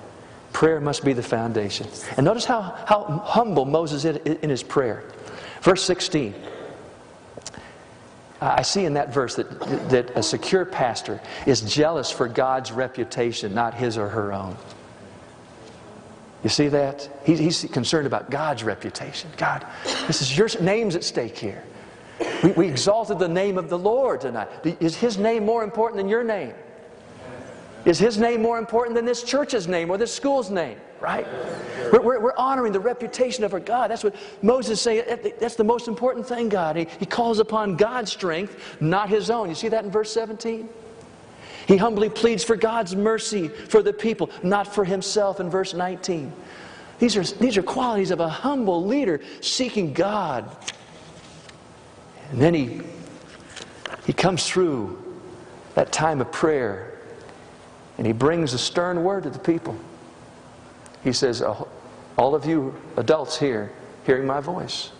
Prayer 0.54 0.80
must 0.80 1.04
be 1.04 1.14
the 1.14 1.24
foundation. 1.24 1.88
And 2.18 2.26
notice 2.26 2.46
how, 2.46 2.62
how 2.62 3.22
humble 3.26 3.66
Moses 3.66 4.06
is 4.06 4.18
in 4.18 4.50
his 4.50 4.64
prayer. 4.64 5.04
Verse 5.62 5.84
16. 5.84 6.34
I 8.42 8.62
see 8.62 8.86
in 8.86 8.94
that 8.94 9.14
verse 9.14 9.36
that, 9.36 9.50
that 9.90 10.12
a 10.16 10.24
secure 10.24 10.66
pastor 10.66 11.22
is 11.46 11.62
jealous 11.62 12.12
for 12.12 12.28
God's 12.28 12.72
reputation, 12.72 13.54
not 13.54 13.74
his 13.74 13.98
or 13.98 14.10
her 14.10 14.34
own. 14.34 14.56
You 16.44 16.50
see 16.50 16.68
that? 16.68 17.10
he's 17.26 17.66
concerned 17.72 18.06
about 18.06 18.30
God's 18.30 18.64
reputation. 18.64 19.32
God, 19.36 19.66
this 20.06 20.22
is 20.22 20.38
your 20.38 20.48
name's 20.62 20.96
at 20.96 21.04
stake 21.04 21.38
here. 21.38 21.64
We, 22.44 22.52
we 22.52 22.68
exalted 22.68 23.20
the 23.20 23.28
name 23.28 23.58
of 23.58 23.70
the 23.70 23.78
Lord 23.78 24.22
tonight. 24.22 24.48
Is 24.80 24.96
His 24.96 25.18
name 25.18 25.46
more 25.46 25.64
important 25.64 25.98
than 25.98 26.08
your 26.08 26.24
name? 26.24 26.54
Is 27.86 28.00
His 28.00 28.18
name 28.18 28.42
more 28.42 28.58
important 28.58 28.96
than 28.96 29.06
this 29.06 29.24
church's 29.24 29.68
name 29.68 29.90
or 29.90 29.98
this 29.98 30.14
school's 30.14 30.50
name? 30.50 30.78
Right? 31.00 31.28
We're, 31.92 32.02
we're, 32.02 32.20
we're 32.20 32.38
honoring 32.38 32.74
the 32.74 32.80
reputation 32.80 33.44
of 33.44 33.54
our 33.54 33.60
God. 33.60 33.92
That's 33.92 34.04
what 34.04 34.16
Moses 34.42 34.82
saying. 34.82 35.04
That's 35.40 35.56
the 35.56 35.64
most 35.64 35.88
important 35.88 36.26
thing, 36.26 36.50
God. 36.50 36.76
He, 36.76 36.88
he 37.00 37.06
calls 37.06 37.40
upon 37.40 37.76
God's 37.76 38.12
strength, 38.12 38.78
not 38.82 39.10
his 39.10 39.30
own. 39.30 39.50
You 39.50 39.56
see 39.56 39.68
that 39.70 39.86
in 39.86 39.92
verse 39.92 40.12
17? 40.12 40.68
He 41.68 41.78
humbly 41.78 42.10
pleads 42.10 42.44
for 42.44 42.56
God's 42.56 42.96
mercy 42.96 43.48
for 43.48 43.84
the 43.84 43.94
people, 43.94 44.30
not 44.42 44.74
for 44.74 44.86
himself 44.86 45.40
in 45.40 45.50
verse 45.50 45.74
19. 45.74 46.32
These 46.98 47.18
are, 47.18 47.24
these 47.24 47.58
are 47.58 47.64
qualities 47.64 48.12
of 48.12 48.20
a 48.20 48.30
humble 48.30 48.86
leader 48.86 49.22
seeking 49.42 49.94
God 49.94 50.50
and 52.32 52.42
then 52.42 52.54
he, 52.54 52.82
he 54.06 54.14
comes 54.14 54.48
through 54.48 55.02
that 55.76 55.92
time 55.92 56.22
of 56.22 56.32
prayer 56.32 56.95
and 57.98 58.06
he 58.06 58.14
brings 58.14 58.54
a 58.54 58.58
stern 58.58 59.04
word 59.04 59.24
to 59.24 59.30
the 59.30 59.40
people. 59.40 59.76
He 61.04 61.14
says, 61.14 61.42
All 61.42 62.36
of 62.36 62.46
you 62.46 62.76
adults 62.98 63.38
here, 63.38 63.72
hearing 64.06 64.26
my 64.26 64.40
voice, 64.40 64.92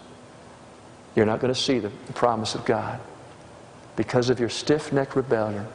you're 1.16 1.26
not 1.26 1.40
going 1.40 1.54
to 1.54 1.60
see 1.60 1.80
the, 1.80 1.92
the 2.08 2.14
promise 2.14 2.56
of 2.56 2.66
God. 2.66 3.00
Because 3.96 4.30
of 4.30 4.40
your 4.40 4.50
stiff 4.50 4.92
necked 4.92 5.16
rebellion, 5.16 5.66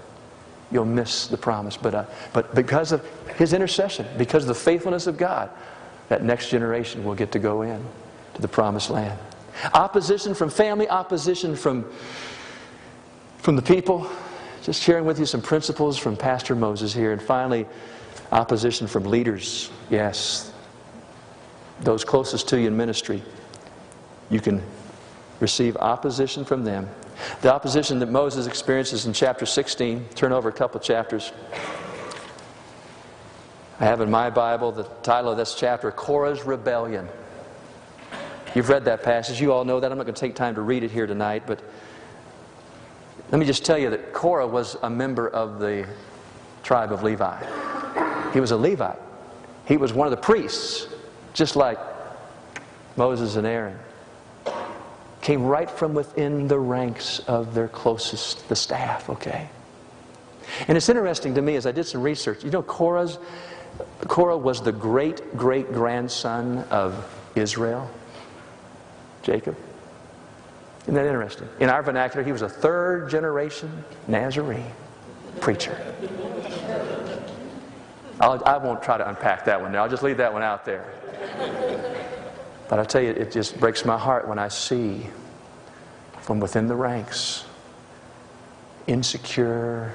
you'll 0.70 0.84
miss 0.84 1.26
the 1.26 1.36
promise. 1.36 1.76
But, 1.76 1.94
uh, 1.94 2.04
but 2.32 2.54
because 2.54 2.92
of 2.92 3.04
his 3.36 3.52
intercession, 3.52 4.06
because 4.18 4.44
of 4.44 4.48
the 4.48 4.54
faithfulness 4.54 5.06
of 5.06 5.16
God, 5.16 5.50
that 6.08 6.22
next 6.22 6.50
generation 6.50 7.04
will 7.04 7.14
get 7.14 7.32
to 7.32 7.38
go 7.38 7.62
in 7.62 7.82
to 8.34 8.42
the 8.42 8.48
promised 8.48 8.90
land. 8.90 9.18
Opposition 9.74 10.34
from 10.34 10.50
family, 10.50 10.88
opposition 10.88 11.56
from, 11.56 11.86
from 13.38 13.56
the 13.56 13.62
people. 13.62 14.10
Just 14.70 14.84
sharing 14.84 15.04
with 15.04 15.18
you 15.18 15.26
some 15.26 15.42
principles 15.42 15.98
from 15.98 16.16
Pastor 16.16 16.54
Moses 16.54 16.94
here. 16.94 17.10
And 17.10 17.20
finally, 17.20 17.66
opposition 18.30 18.86
from 18.86 19.02
leaders. 19.02 19.68
Yes, 19.90 20.52
those 21.80 22.04
closest 22.04 22.46
to 22.50 22.60
you 22.60 22.68
in 22.68 22.76
ministry. 22.76 23.20
You 24.30 24.38
can 24.38 24.62
receive 25.40 25.76
opposition 25.78 26.44
from 26.44 26.62
them. 26.62 26.88
The 27.42 27.52
opposition 27.52 27.98
that 27.98 28.10
Moses 28.10 28.46
experiences 28.46 29.06
in 29.06 29.12
chapter 29.12 29.44
16, 29.44 30.08
turn 30.14 30.30
over 30.30 30.48
a 30.48 30.52
couple 30.52 30.78
chapters. 30.78 31.32
I 33.80 33.86
have 33.86 34.00
in 34.00 34.08
my 34.08 34.30
Bible 34.30 34.70
the 34.70 34.84
title 35.02 35.32
of 35.32 35.36
this 35.36 35.56
chapter 35.56 35.90
Korah's 35.90 36.44
Rebellion. 36.44 37.08
You've 38.54 38.68
read 38.68 38.84
that 38.84 39.02
passage. 39.02 39.40
You 39.40 39.52
all 39.52 39.64
know 39.64 39.80
that. 39.80 39.90
I'm 39.90 39.98
not 39.98 40.04
going 40.04 40.14
to 40.14 40.20
take 40.20 40.36
time 40.36 40.54
to 40.54 40.60
read 40.60 40.84
it 40.84 40.92
here 40.92 41.08
tonight, 41.08 41.42
but 41.44 41.60
let 43.30 43.38
me 43.38 43.46
just 43.46 43.64
tell 43.64 43.78
you 43.78 43.90
that 43.90 44.12
Korah 44.12 44.46
was 44.46 44.76
a 44.82 44.90
member 44.90 45.28
of 45.28 45.60
the 45.60 45.86
tribe 46.62 46.92
of 46.92 47.02
Levi. 47.02 48.32
He 48.32 48.40
was 48.40 48.50
a 48.50 48.56
Levite. 48.56 48.98
He 49.66 49.76
was 49.76 49.92
one 49.92 50.06
of 50.06 50.10
the 50.10 50.16
priests, 50.16 50.88
just 51.32 51.56
like 51.56 51.78
Moses 52.96 53.36
and 53.36 53.46
Aaron. 53.46 53.78
Came 55.20 55.44
right 55.44 55.70
from 55.70 55.94
within 55.94 56.48
the 56.48 56.58
ranks 56.58 57.20
of 57.20 57.54
their 57.54 57.68
closest, 57.68 58.48
the 58.48 58.56
staff, 58.56 59.08
okay? 59.10 59.48
And 60.66 60.76
it's 60.76 60.88
interesting 60.88 61.34
to 61.34 61.42
me 61.42 61.56
as 61.56 61.66
I 61.66 61.72
did 61.72 61.84
some 61.84 62.02
research. 62.02 62.42
You 62.42 62.50
know, 62.50 62.62
Korah's, 62.62 63.18
Korah 64.08 64.38
was 64.38 64.62
the 64.62 64.72
great 64.72 65.36
great 65.36 65.72
grandson 65.72 66.58
of 66.70 67.06
Israel. 67.36 67.88
Jacob. 69.22 69.56
Isn't 70.82 70.94
that 70.94 71.06
interesting? 71.06 71.48
In 71.60 71.68
our 71.68 71.82
vernacular, 71.82 72.24
he 72.24 72.32
was 72.32 72.42
a 72.42 72.48
third 72.48 73.10
generation 73.10 73.84
Nazarene 74.08 74.72
preacher. 75.40 75.76
I'll, 78.20 78.42
I 78.44 78.56
will 78.58 78.74
not 78.74 78.82
try 78.82 78.98
to 78.98 79.08
unpack 79.08 79.44
that 79.46 79.60
one 79.60 79.72
now. 79.72 79.82
I'll 79.82 79.90
just 79.90 80.02
leave 80.02 80.18
that 80.18 80.32
one 80.32 80.42
out 80.42 80.64
there. 80.64 80.84
But 82.68 82.78
I 82.78 82.84
tell 82.84 83.02
you, 83.02 83.10
it 83.10 83.32
just 83.32 83.58
breaks 83.58 83.84
my 83.84 83.98
heart 83.98 84.28
when 84.28 84.38
I 84.38 84.48
see 84.48 85.06
from 86.20 86.38
within 86.38 86.68
the 86.68 86.76
ranks 86.76 87.44
insecure, 88.86 89.94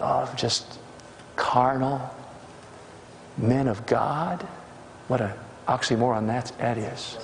oh, 0.00 0.32
just 0.36 0.78
carnal 1.36 2.14
men 3.36 3.68
of 3.68 3.84
God. 3.86 4.42
What 5.08 5.20
a 5.20 5.36
oxymoron 5.68 6.26
that, 6.26 6.52
that 6.58 6.78
is. 6.78 7.18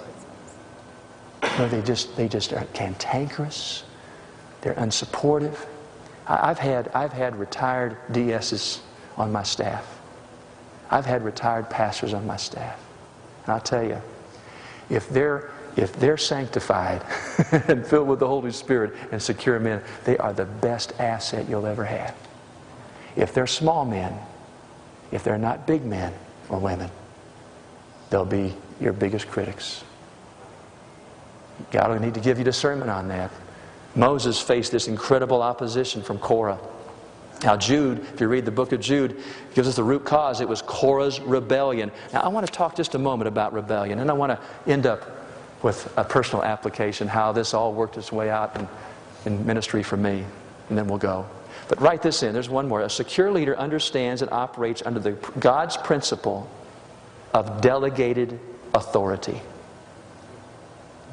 They 1.56 1.80
just 1.80 2.14
they 2.16 2.28
just 2.28 2.52
are 2.52 2.66
cantankerous. 2.74 3.84
They're 4.60 4.74
unsupportive. 4.74 5.66
I, 6.26 6.50
I've 6.50 6.58
had 6.58 6.88
I've 6.88 7.12
had 7.12 7.34
retired 7.36 7.96
DSs 8.12 8.80
on 9.16 9.32
my 9.32 9.42
staff. 9.42 9.98
I've 10.90 11.06
had 11.06 11.24
retired 11.24 11.70
pastors 11.70 12.12
on 12.12 12.26
my 12.26 12.36
staff. 12.36 12.78
And 13.44 13.54
I'll 13.54 13.60
tell 13.60 13.82
you, 13.82 14.00
if 14.90 15.08
they're 15.08 15.50
if 15.76 15.94
they're 15.98 16.18
sanctified 16.18 17.02
and 17.68 17.86
filled 17.86 18.08
with 18.08 18.20
the 18.20 18.26
Holy 18.26 18.52
Spirit 18.52 18.94
and 19.10 19.22
secure 19.22 19.58
men, 19.58 19.82
they 20.04 20.18
are 20.18 20.34
the 20.34 20.44
best 20.44 20.92
asset 20.98 21.48
you'll 21.48 21.66
ever 21.66 21.84
have. 21.84 22.14
If 23.14 23.32
they're 23.32 23.46
small 23.46 23.84
men, 23.86 24.18
if 25.10 25.24
they're 25.24 25.38
not 25.38 25.66
big 25.66 25.84
men 25.84 26.12
or 26.48 26.58
women, 26.58 26.90
they'll 28.10 28.24
be 28.26 28.54
your 28.78 28.92
biggest 28.92 29.28
critics. 29.28 29.84
God 31.70 31.90
will 31.90 32.00
need 32.00 32.14
to 32.14 32.20
give 32.20 32.38
you 32.38 32.44
discernment 32.44 32.90
on 32.90 33.08
that. 33.08 33.30
Moses 33.94 34.40
faced 34.40 34.72
this 34.72 34.88
incredible 34.88 35.42
opposition 35.42 36.02
from 36.02 36.18
Korah. 36.18 36.58
Now, 37.42 37.56
Jude, 37.56 38.00
if 38.14 38.20
you 38.20 38.28
read 38.28 38.44
the 38.44 38.50
book 38.50 38.72
of 38.72 38.80
Jude, 38.80 39.22
gives 39.54 39.68
us 39.68 39.76
the 39.76 39.84
root 39.84 40.04
cause. 40.04 40.40
It 40.40 40.48
was 40.48 40.62
Korah's 40.62 41.20
rebellion. 41.20 41.90
Now, 42.12 42.20
I 42.20 42.28
want 42.28 42.46
to 42.46 42.52
talk 42.52 42.76
just 42.76 42.94
a 42.94 42.98
moment 42.98 43.28
about 43.28 43.52
rebellion, 43.52 43.98
and 43.98 44.10
I 44.10 44.14
want 44.14 44.32
to 44.32 44.70
end 44.70 44.86
up 44.86 45.04
with 45.62 45.92
a 45.96 46.04
personal 46.04 46.44
application, 46.44 47.08
how 47.08 47.32
this 47.32 47.52
all 47.54 47.72
worked 47.72 47.96
its 47.96 48.12
way 48.12 48.30
out 48.30 48.56
in, 48.56 48.68
in 49.24 49.46
ministry 49.46 49.82
for 49.82 49.96
me, 49.96 50.24
and 50.68 50.78
then 50.78 50.86
we'll 50.86 50.98
go. 50.98 51.26
But 51.68 51.80
write 51.80 52.02
this 52.02 52.22
in. 52.22 52.32
There's 52.32 52.48
one 52.48 52.68
more. 52.68 52.82
A 52.82 52.90
secure 52.90 53.30
leader 53.30 53.58
understands 53.58 54.22
and 54.22 54.30
operates 54.30 54.82
under 54.84 55.00
the, 55.00 55.12
God's 55.38 55.76
principle 55.76 56.48
of 57.34 57.60
delegated 57.60 58.38
authority. 58.74 59.40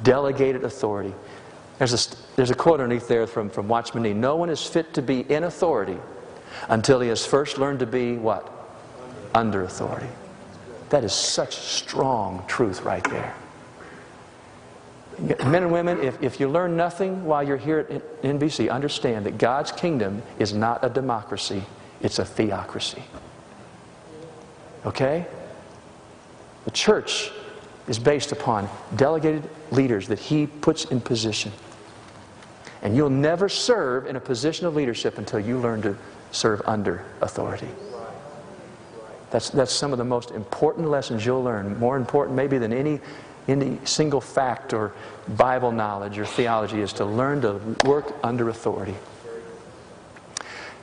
Delegated 0.04 0.62
authority. 0.62 1.14
There's 1.78 1.92
a, 1.92 2.16
there's 2.36 2.50
a 2.50 2.54
quote 2.54 2.80
underneath 2.80 3.08
there 3.08 3.26
from, 3.26 3.50
from 3.50 3.66
Watchman 3.66 4.04
Nee 4.04 4.12
No 4.12 4.36
one 4.36 4.48
is 4.48 4.64
fit 4.64 4.94
to 4.94 5.02
be 5.02 5.20
in 5.20 5.44
authority 5.44 5.98
until 6.68 7.00
he 7.00 7.08
has 7.08 7.26
first 7.26 7.58
learned 7.58 7.80
to 7.80 7.86
be 7.86 8.14
what? 8.14 8.50
Under 9.34 9.64
authority. 9.64 10.08
That 10.90 11.02
is 11.02 11.12
such 11.12 11.56
strong 11.56 12.44
truth 12.46 12.82
right 12.82 13.02
there. 13.10 13.34
Men 15.18 15.62
and 15.62 15.72
women, 15.72 16.00
if, 16.00 16.22
if 16.22 16.40
you 16.40 16.48
learn 16.48 16.76
nothing 16.76 17.24
while 17.24 17.42
you're 17.42 17.56
here 17.56 17.80
at 17.80 18.22
NBC, 18.22 18.70
understand 18.70 19.26
that 19.26 19.38
God's 19.38 19.72
kingdom 19.72 20.22
is 20.38 20.52
not 20.52 20.84
a 20.84 20.88
democracy, 20.88 21.62
it's 22.00 22.18
a 22.18 22.24
theocracy. 22.24 23.02
Okay? 24.86 25.26
The 26.64 26.70
church 26.70 27.30
is 27.88 27.98
based 27.98 28.32
upon 28.32 28.68
delegated 28.96 29.48
leaders 29.70 30.08
that 30.08 30.18
He 30.18 30.46
puts 30.46 30.86
in 30.86 31.00
position. 31.00 31.52
And 32.82 32.94
you'll 32.94 33.10
never 33.10 33.48
serve 33.48 34.06
in 34.06 34.16
a 34.16 34.20
position 34.20 34.66
of 34.66 34.74
leadership 34.74 35.18
until 35.18 35.40
you 35.40 35.58
learn 35.58 35.82
to 35.82 35.96
serve 36.32 36.62
under 36.66 37.04
authority. 37.20 37.68
That's, 39.30 39.50
that's 39.50 39.72
some 39.72 39.92
of 39.92 39.98
the 39.98 40.04
most 40.04 40.30
important 40.30 40.88
lessons 40.88 41.24
you'll 41.26 41.42
learn, 41.42 41.78
more 41.78 41.96
important 41.96 42.36
maybe 42.36 42.58
than 42.58 42.72
any 42.72 43.00
any 43.48 43.78
single 43.84 44.20
fact 44.20 44.72
or 44.72 44.92
Bible 45.36 45.72
knowledge 45.72 46.18
or 46.18 46.26
theology 46.26 46.80
is 46.80 46.92
to 46.94 47.04
learn 47.04 47.42
to 47.42 47.60
work 47.84 48.14
under 48.22 48.48
authority. 48.48 48.94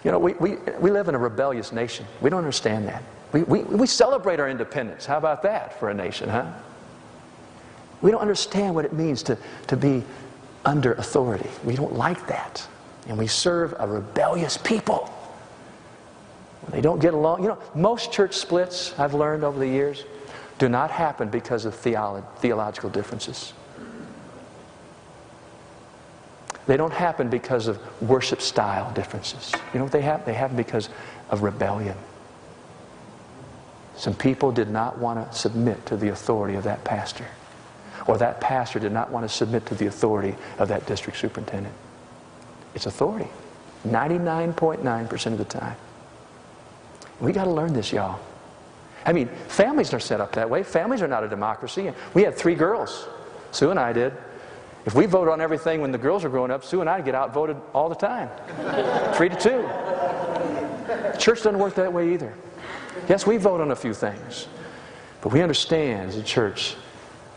You 0.04 0.12
know, 0.12 0.20
we, 0.20 0.34
we, 0.34 0.56
we 0.80 0.92
live 0.92 1.08
in 1.08 1.16
a 1.16 1.20
rebellious 1.20 1.72
nation. 1.72 2.06
We 2.22 2.30
don't 2.30 2.40
understand 2.40 2.88
that. 2.88 3.04
We, 3.32 3.44
we, 3.44 3.64
we 3.64 3.88
celebrate 3.88 4.40
our 4.40 4.50
independence. 4.50 5.06
How 5.06 5.18
about 5.18 5.44
that 5.44 5.80
for 5.80 5.90
a 5.90 5.94
nation, 5.94 6.30
huh? 6.30 6.52
We 8.02 8.12
don't 8.12 8.22
understand 8.22 8.76
what 8.76 8.86
it 8.86 8.94
means 8.94 9.24
to, 9.24 9.38
to 9.68 9.78
be 9.78 10.04
under 10.66 10.94
authority. 10.94 11.50
We 11.64 11.76
don't 11.76 11.94
like 11.94 12.28
that. 12.28 12.68
And 13.08 13.18
we 13.18 13.28
serve 13.28 13.74
a 13.80 13.88
rebellious 13.88 14.58
people. 14.58 15.08
When 16.62 16.72
they 16.72 16.82
don't 16.82 17.00
get 17.00 17.14
along, 17.14 17.42
you 17.42 17.50
know, 17.50 17.58
most 17.74 18.12
church 18.12 18.36
splits, 18.36 18.98
I've 19.00 19.14
learned 19.14 19.44
over 19.44 19.58
the 19.58 19.68
years, 19.68 20.04
do 20.60 20.70
not 20.70 20.92
happen 20.92 21.30
because 21.30 21.66
of 21.66 21.74
theolo- 21.76 22.24
theological 22.38 22.90
differences. 22.90 23.54
They 26.68 26.78
don't 26.78 26.94
happen 26.94 27.30
because 27.30 27.68
of 27.68 27.80
worship 28.02 28.42
style 28.42 28.92
differences. 28.94 29.52
You 29.74 29.80
know 29.80 29.86
what 29.86 29.92
they 29.92 30.02
happen? 30.02 30.26
They 30.26 30.34
happen 30.34 30.56
because 30.56 30.90
of 31.32 31.42
rebellion. 31.42 31.98
Some 33.96 34.14
people 34.14 34.52
did 34.52 34.70
not 34.70 34.98
want 34.98 35.32
to 35.32 35.38
submit 35.38 35.86
to 35.88 35.98
the 35.98 36.10
authority 36.10 36.56
of 36.56 36.64
that 36.64 36.84
pastor, 36.84 37.26
or 38.08 38.18
that 38.18 38.42
pastor 38.42 38.80
did 38.80 38.92
not 38.92 39.12
want 39.12 39.28
to 39.28 39.30
submit 39.30 39.66
to 39.68 39.76
the 39.76 39.88
authority 39.88 40.36
of 40.58 40.68
that 40.70 40.86
district 40.86 41.20
superintendent. 41.20 41.74
It's 42.74 42.86
authority, 42.86 43.30
99.9% 43.88 45.26
of 45.28 45.38
the 45.38 45.46
time. 45.46 45.76
We 47.20 47.32
got 47.32 47.46
to 47.46 47.52
learn 47.52 47.74
this, 47.74 47.92
y'all. 47.92 48.20
I 49.06 49.14
mean, 49.14 49.28
families 49.48 49.94
are 49.94 50.00
set 50.00 50.22
up 50.22 50.34
that 50.34 50.50
way. 50.50 50.64
Families 50.64 51.02
are 51.02 51.08
not 51.08 51.24
a 51.24 51.28
democracy. 51.28 51.92
We 52.14 52.24
had 52.24 52.36
three 52.36 52.56
girls. 52.56 53.08
Sue 53.52 53.72
and 53.72 53.80
I 53.80 53.94
did. 53.94 54.14
If 54.86 54.96
we 54.96 55.06
vote 55.06 55.28
on 55.28 55.42
everything 55.42 55.82
when 55.82 55.92
the 55.92 55.98
girls 55.98 56.24
are 56.24 56.30
growing 56.30 56.52
up, 56.52 56.64
Sue 56.64 56.82
and 56.82 56.90
I 56.90 57.02
get 57.02 57.14
outvoted 57.14 57.58
all 57.74 57.90
the 57.90 57.96
time. 57.96 58.30
three 59.16 59.30
to 59.30 59.36
two. 59.36 59.68
Church 61.20 61.44
doesn't 61.44 61.60
work 61.60 61.76
that 61.76 61.92
way 61.92 62.14
either. 62.14 62.34
Yes, 63.08 63.28
we 63.28 63.38
vote 63.38 63.62
on 63.62 63.72
a 63.72 63.76
few 63.76 63.94
things. 63.94 64.48
But 65.22 65.32
we 65.32 65.42
understand 65.42 66.10
as 66.10 66.18
a 66.18 66.24
church, 66.24 66.76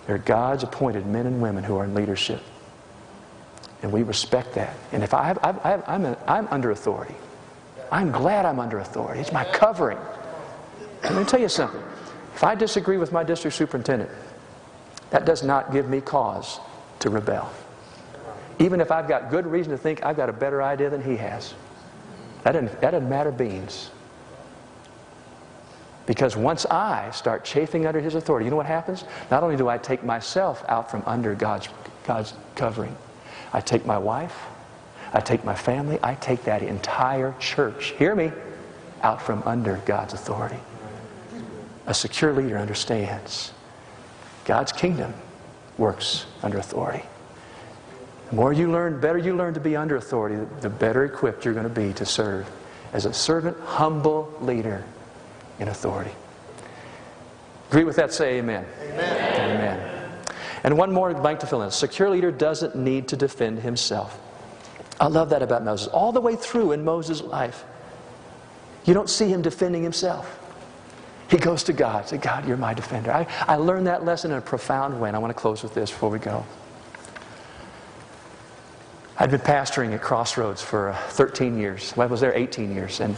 there 0.06 0.16
are 0.16 0.18
God's 0.18 0.62
appointed 0.62 1.06
men 1.06 1.26
and 1.26 1.40
women 1.40 1.64
who 1.64 1.76
are 1.76 1.84
in 1.84 1.94
leadership. 1.94 2.42
And 3.82 3.92
we 3.92 4.02
respect 4.02 4.54
that. 4.54 4.74
And 4.92 5.02
if 5.02 5.14
I, 5.14 5.24
have, 5.24 5.38
I'm, 5.42 6.16
I'm 6.26 6.48
under 6.50 6.70
authority, 6.70 7.14
I'm 7.90 8.10
glad 8.10 8.46
I'm 8.46 8.58
under 8.58 8.78
authority. 8.78 9.20
It's 9.20 9.32
my 9.32 9.44
covering. 9.44 9.98
Let 11.02 11.14
me 11.14 11.24
tell 11.24 11.40
you 11.40 11.48
something. 11.48 11.82
If 12.34 12.42
I 12.42 12.54
disagree 12.54 12.96
with 12.96 13.12
my 13.12 13.22
district 13.22 13.56
superintendent, 13.56 14.10
that 15.10 15.24
does 15.24 15.42
not 15.42 15.72
give 15.72 15.88
me 15.88 16.00
cause 16.00 16.58
to 17.00 17.10
rebel. 17.10 17.52
Even 18.58 18.80
if 18.80 18.90
I've 18.90 19.06
got 19.06 19.30
good 19.30 19.46
reason 19.46 19.70
to 19.72 19.78
think 19.78 20.04
I've 20.04 20.16
got 20.16 20.28
a 20.28 20.32
better 20.32 20.62
idea 20.62 20.90
than 20.90 21.02
he 21.02 21.16
has. 21.16 21.54
That 22.42 22.52
doesn't, 22.52 22.80
that 22.80 22.90
doesn't 22.92 23.08
matter 23.08 23.30
beans. 23.30 23.90
Because 26.06 26.36
once 26.36 26.66
I 26.66 27.10
start 27.12 27.44
chafing 27.44 27.86
under 27.86 28.00
his 28.00 28.14
authority, 28.14 28.44
you 28.44 28.50
know 28.50 28.56
what 28.56 28.66
happens? 28.66 29.04
Not 29.30 29.42
only 29.42 29.56
do 29.56 29.68
I 29.68 29.78
take 29.78 30.04
myself 30.04 30.62
out 30.68 30.90
from 30.90 31.02
under 31.06 31.34
God's, 31.34 31.68
God's 32.06 32.34
covering, 32.56 32.94
I 33.52 33.60
take 33.60 33.86
my 33.86 33.96
wife, 33.96 34.36
I 35.12 35.20
take 35.20 35.44
my 35.44 35.54
family, 35.54 35.98
I 36.02 36.14
take 36.16 36.44
that 36.44 36.62
entire 36.62 37.34
church, 37.38 37.92
hear 37.92 38.14
me, 38.14 38.32
out 39.02 39.22
from 39.22 39.42
under 39.44 39.76
God's 39.86 40.12
authority. 40.12 40.58
A 41.86 41.94
secure 41.94 42.32
leader 42.32 42.58
understands 42.58 43.52
God's 44.44 44.72
kingdom 44.72 45.14
works 45.78 46.26
under 46.42 46.58
authority. 46.58 47.04
The 48.30 48.36
more 48.36 48.52
you 48.52 48.70
learn, 48.70 49.00
better 49.00 49.18
you 49.18 49.36
learn 49.36 49.54
to 49.54 49.60
be 49.60 49.76
under 49.76 49.96
authority, 49.96 50.46
the 50.60 50.70
better 50.70 51.04
equipped 51.04 51.44
you're 51.44 51.54
going 51.54 51.68
to 51.68 51.80
be 51.80 51.92
to 51.94 52.06
serve 52.06 52.50
as 52.92 53.06
a 53.06 53.12
servant, 53.12 53.58
humble 53.60 54.32
leader 54.40 54.84
in 55.58 55.68
authority. 55.68 56.12
Agree 57.70 57.84
with 57.84 57.96
that? 57.96 58.12
Say 58.12 58.38
amen. 58.38 58.64
Amen. 58.82 59.56
amen. 59.56 60.20
And 60.62 60.78
one 60.78 60.92
more 60.92 61.12
blank 61.12 61.40
to 61.40 61.46
fill 61.46 61.62
in. 61.62 61.68
A 61.68 61.70
secure 61.70 62.08
leader 62.08 62.30
doesn't 62.30 62.74
need 62.74 63.08
to 63.08 63.16
defend 63.16 63.58
himself. 63.58 64.18
I 65.00 65.08
love 65.08 65.30
that 65.30 65.42
about 65.42 65.64
Moses. 65.64 65.88
All 65.88 66.12
the 66.12 66.20
way 66.20 66.36
through 66.36 66.72
in 66.72 66.84
Moses' 66.84 67.20
life, 67.20 67.64
you 68.84 68.94
don't 68.94 69.10
see 69.10 69.28
him 69.28 69.42
defending 69.42 69.82
himself. 69.82 70.40
He 71.28 71.36
goes 71.38 71.64
to 71.64 71.72
God. 71.72 72.08
Say, 72.08 72.18
God, 72.18 72.46
you're 72.46 72.56
my 72.56 72.74
defender. 72.74 73.10
I, 73.10 73.26
I 73.40 73.56
learned 73.56 73.86
that 73.86 74.04
lesson 74.04 74.30
in 74.30 74.38
a 74.38 74.42
profound 74.42 75.00
way, 75.00 75.08
and 75.08 75.16
I 75.16 75.18
want 75.18 75.34
to 75.34 75.40
close 75.40 75.62
with 75.62 75.74
this 75.74 75.90
before 75.90 76.10
we 76.10 76.18
go. 76.18 76.44
I'd 79.18 79.30
been 79.30 79.40
pastoring 79.40 79.94
at 79.94 80.02
Crossroads 80.02 80.60
for 80.60 80.90
uh, 80.90 80.96
13 81.10 81.58
years. 81.58 81.92
Well, 81.96 82.06
I 82.06 82.10
was 82.10 82.20
there 82.20 82.34
18 82.34 82.74
years. 82.74 83.00
And, 83.00 83.16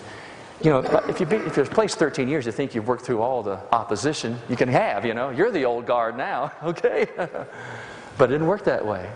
you 0.63 0.71
know, 0.71 0.79
if, 1.09 1.21
you 1.21 1.27
be, 1.27 1.37
if 1.37 1.57
you're 1.57 1.67
placed 1.67 1.99
13 1.99 2.29
years, 2.29 2.47
you 2.47 2.53
think 2.53 2.75
you've 2.75 2.89
worked 2.89 3.05
through 3.05 3.21
all 3.21 3.43
the 3.43 3.61
opposition 3.73 4.39
you 4.49 4.57
can 4.57 4.69
have, 4.69 5.05
you 5.05 5.13
know. 5.13 5.31
You're 5.31 5.51
the 5.51 5.65
old 5.65 5.87
guard 5.87 6.17
now, 6.17 6.53
okay? 6.63 7.07
but 7.17 8.31
it 8.31 8.33
didn't 8.33 8.47
work 8.47 8.65
that 8.65 8.85
way. 8.85 9.11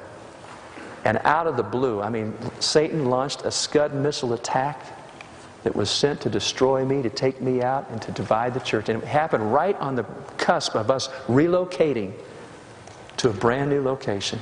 And 1.05 1.19
out 1.25 1.47
of 1.47 1.57
the 1.57 1.63
blue, 1.63 2.03
I 2.03 2.11
mean, 2.11 2.35
Satan 2.61 3.07
launched 3.07 3.43
a 3.45 3.51
Scud 3.51 3.95
missile 3.95 4.35
attack 4.35 4.85
that 5.63 5.75
was 5.75 5.91
sent 5.91 6.21
to 6.23 6.31
destroy 6.31 6.85
me, 6.85 7.03
to 7.03 7.11
take 7.11 7.41
me 7.41 7.63
out, 7.63 7.89
and 7.91 8.01
to 8.03 8.13
divide 8.13 8.53
the 8.55 8.61
church. 8.61 8.89
And 8.89 9.03
it 9.03 9.07
happened 9.07 9.53
right 9.53 9.77
on 9.77 9.95
the 9.95 10.05
cusp 10.37 10.75
of 10.75 10.91
us 10.91 11.09
relocating 11.27 12.13
to 13.19 13.31
a 13.31 13.33
brand 13.33 13.71
new 13.71 13.83
location. 13.83 14.39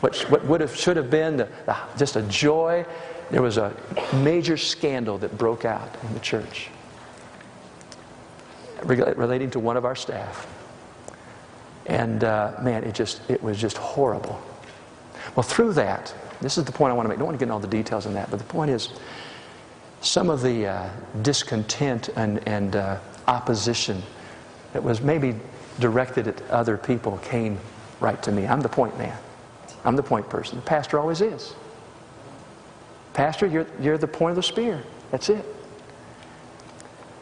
What, 0.00 0.16
what 0.30 0.44
would 0.46 0.60
have, 0.60 0.74
should 0.76 0.96
have 0.96 1.10
been 1.10 1.36
the, 1.36 1.48
the, 1.64 1.76
just 1.96 2.16
a 2.16 2.22
joy, 2.22 2.84
there 3.30 3.42
was 3.42 3.56
a 3.56 3.74
major 4.22 4.56
scandal 4.56 5.18
that 5.18 5.36
broke 5.38 5.64
out 5.64 5.96
in 6.06 6.14
the 6.14 6.20
church 6.20 6.68
relating 8.84 9.50
to 9.50 9.58
one 9.58 9.76
of 9.76 9.84
our 9.84 9.96
staff. 9.96 10.46
And 11.86 12.24
uh, 12.24 12.52
man, 12.62 12.84
it 12.84 12.94
just 12.94 13.20
it 13.28 13.42
was 13.42 13.60
just 13.60 13.76
horrible. 13.76 14.40
Well, 15.36 15.42
through 15.42 15.72
that, 15.74 16.14
this 16.40 16.58
is 16.58 16.64
the 16.64 16.72
point 16.72 16.92
I 16.92 16.94
want 16.94 17.06
to 17.06 17.08
make. 17.08 17.16
I 17.16 17.20
don't 17.20 17.26
want 17.26 17.38
to 17.38 17.38
get 17.38 17.44
into 17.44 17.54
all 17.54 17.60
the 17.60 17.66
details 17.66 18.06
on 18.06 18.14
that, 18.14 18.30
but 18.30 18.38
the 18.38 18.44
point 18.44 18.70
is 18.70 18.90
some 20.00 20.30
of 20.30 20.42
the 20.42 20.66
uh, 20.66 20.90
discontent 21.22 22.10
and, 22.16 22.46
and 22.46 22.76
uh, 22.76 22.98
opposition 23.26 24.02
that 24.72 24.82
was 24.82 25.00
maybe 25.00 25.34
directed 25.80 26.28
at 26.28 26.42
other 26.50 26.76
people 26.76 27.18
came 27.18 27.58
right 28.00 28.22
to 28.22 28.32
me. 28.32 28.46
I'm 28.46 28.60
the 28.60 28.68
point 28.68 28.96
man. 28.98 29.16
I'm 29.84 29.96
the 29.96 30.02
point 30.02 30.28
person. 30.28 30.56
The 30.56 30.64
pastor 30.64 30.98
always 30.98 31.20
is. 31.20 31.54
Pastor, 33.14 33.46
you're, 33.46 33.66
you're 33.80 33.96
the 33.96 34.06
point 34.08 34.30
of 34.30 34.36
the 34.36 34.42
spear. 34.42 34.82
That's 35.10 35.30
it. 35.30 35.44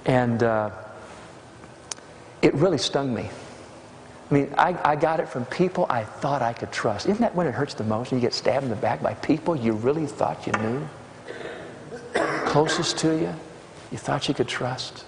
And 0.05 0.43
uh, 0.43 0.71
it 2.41 2.55
really 2.55 2.79
stung 2.79 3.15
me. 3.15 3.31
I 4.31 4.35
mean, 4.35 4.55
I, 4.59 4.93
I 4.93 4.97
got 4.97 5.21
it 5.21 5.29
from 5.29 5.45
people 5.47 5.87
I 5.89 6.05
thought 6.05 6.43
I 6.43 6.55
could 6.55 6.73
trust. 6.73 7.07
Isn't 7.07 7.21
that 7.21 7.35
when 7.35 7.47
it 7.47 7.55
hurts 7.55 7.75
the 7.75 7.85
most? 7.85 8.11
You 8.11 8.19
get 8.19 8.35
stabbed 8.35 8.65
in 8.65 8.71
the 8.71 8.77
back 8.77 9.03
by 9.03 9.15
people 9.15 9.55
you 9.55 9.75
really 9.75 10.07
thought 10.07 10.47
you 10.47 10.53
knew? 10.55 10.89
closest 12.53 12.99
to 12.99 13.19
you, 13.19 13.35
you 13.91 13.97
thought 13.97 14.29
you 14.29 14.35
could 14.35 14.47
trust. 14.47 15.07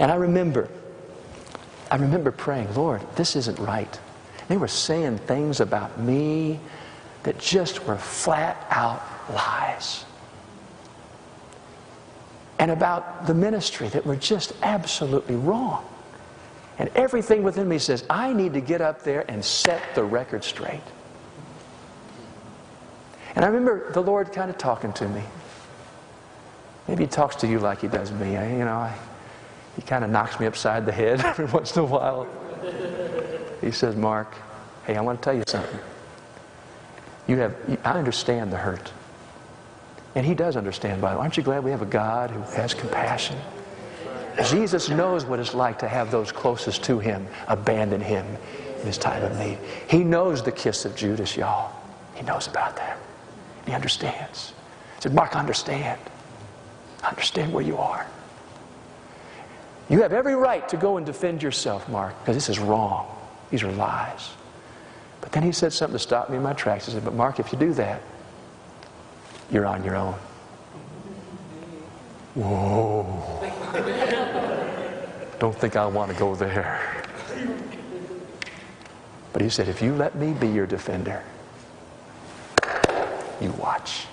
And 0.00 0.10
I 0.10 0.16
remember, 0.16 0.68
I 1.88 1.96
remember 1.96 2.32
praying, 2.32 2.74
Lord, 2.74 3.00
this 3.14 3.36
isn't 3.36 3.60
right. 3.60 4.00
They 4.48 4.56
were 4.56 4.66
saying 4.66 5.18
things 5.18 5.60
about 5.60 6.00
me 6.00 6.58
that 7.22 7.38
just 7.38 7.86
were 7.86 7.96
flat 7.96 8.66
out 8.70 9.02
lies. 9.32 10.04
And 12.58 12.70
about 12.70 13.26
the 13.26 13.34
ministry 13.34 13.88
that 13.88 14.04
were 14.04 14.16
just 14.16 14.52
absolutely 14.62 15.36
wrong. 15.36 15.84
And 16.78 16.90
everything 16.94 17.42
within 17.42 17.68
me 17.68 17.78
says, 17.78 18.04
I 18.08 18.32
need 18.32 18.54
to 18.54 18.60
get 18.60 18.80
up 18.80 19.02
there 19.02 19.28
and 19.28 19.44
set 19.44 19.82
the 19.94 20.04
record 20.04 20.44
straight. 20.44 20.80
And 23.34 23.44
I 23.44 23.48
remember 23.48 23.92
the 23.92 24.02
Lord 24.02 24.32
kind 24.32 24.50
of 24.50 24.58
talking 24.58 24.92
to 24.94 25.08
me. 25.08 25.22
Maybe 26.86 27.04
he 27.04 27.08
talks 27.08 27.36
to 27.36 27.46
you 27.46 27.58
like 27.58 27.80
he 27.80 27.88
does 27.88 28.10
me. 28.12 28.36
I, 28.36 28.50
you 28.50 28.64
know, 28.64 28.76
I, 28.76 28.96
he 29.76 29.82
kind 29.82 30.02
of 30.04 30.10
knocks 30.10 30.40
me 30.40 30.46
upside 30.46 30.86
the 30.86 30.92
head 30.92 31.20
every 31.24 31.46
once 31.46 31.76
in 31.76 31.82
a 31.82 31.84
while. 31.84 32.26
He 33.60 33.70
says, 33.70 33.94
Mark, 33.94 34.34
hey, 34.86 34.96
I 34.96 35.00
want 35.00 35.20
to 35.20 35.24
tell 35.24 35.36
you 35.36 35.44
something. 35.46 35.80
You 37.28 37.36
have, 37.36 37.54
I 37.84 37.92
understand 37.92 38.52
the 38.52 38.56
hurt. 38.56 38.92
And 40.14 40.26
he 40.26 40.34
does 40.34 40.56
understand, 40.56 41.00
by 41.00 41.12
the 41.12 41.18
way. 41.18 41.22
Aren't 41.22 41.36
you 41.36 41.44
glad 41.44 41.62
we 41.62 41.70
have 41.70 41.82
a 41.82 41.86
God 41.86 42.30
who 42.30 42.40
has 42.56 42.74
compassion? 42.74 43.36
Jesus 44.44 44.88
knows 44.88 45.24
what 45.24 45.38
it's 45.38 45.54
like 45.54 45.78
to 45.80 45.88
have 45.88 46.10
those 46.10 46.32
closest 46.32 46.82
to 46.84 46.98
him 46.98 47.26
abandon 47.48 48.00
him 48.00 48.24
in 48.80 48.86
his 48.86 48.98
time 48.98 49.22
of 49.22 49.36
need. 49.38 49.58
He 49.88 50.02
knows 50.04 50.42
the 50.42 50.52
kiss 50.52 50.84
of 50.84 50.96
Judas, 50.96 51.36
y'all. 51.36 51.72
He 52.14 52.24
knows 52.24 52.46
about 52.46 52.76
that. 52.76 52.98
He 53.66 53.72
understands. 53.72 54.54
He 54.96 55.02
said, 55.02 55.14
Mark, 55.14 55.36
understand. 55.36 56.00
Understand 57.04 57.52
where 57.52 57.64
you 57.64 57.76
are. 57.76 58.06
You 59.88 60.02
have 60.02 60.12
every 60.12 60.34
right 60.34 60.68
to 60.68 60.76
go 60.76 60.96
and 60.96 61.06
defend 61.06 61.42
yourself, 61.42 61.88
Mark, 61.88 62.18
because 62.20 62.36
this 62.36 62.48
is 62.48 62.58
wrong. 62.58 63.06
These 63.50 63.62
are 63.62 63.72
lies. 63.72 64.30
But 65.28 65.34
then 65.34 65.42
he 65.42 65.52
said 65.52 65.74
something 65.74 65.94
to 65.94 65.98
stop 65.98 66.30
me 66.30 66.38
in 66.38 66.42
my 66.42 66.54
tracks. 66.54 66.86
He 66.86 66.92
said, 66.92 67.04
But 67.04 67.12
Mark, 67.12 67.38
if 67.38 67.52
you 67.52 67.58
do 67.58 67.74
that, 67.74 68.00
you're 69.50 69.66
on 69.66 69.84
your 69.84 69.94
own. 69.94 70.14
Whoa. 72.34 73.44
Don't 75.38 75.54
think 75.54 75.76
I 75.76 75.84
want 75.84 76.10
to 76.10 76.16
go 76.16 76.34
there. 76.34 77.04
But 79.34 79.42
he 79.42 79.50
said, 79.50 79.68
If 79.68 79.82
you 79.82 79.94
let 79.94 80.16
me 80.16 80.32
be 80.32 80.48
your 80.48 80.66
defender, 80.66 81.22
you 83.38 83.52
watch. 83.52 84.06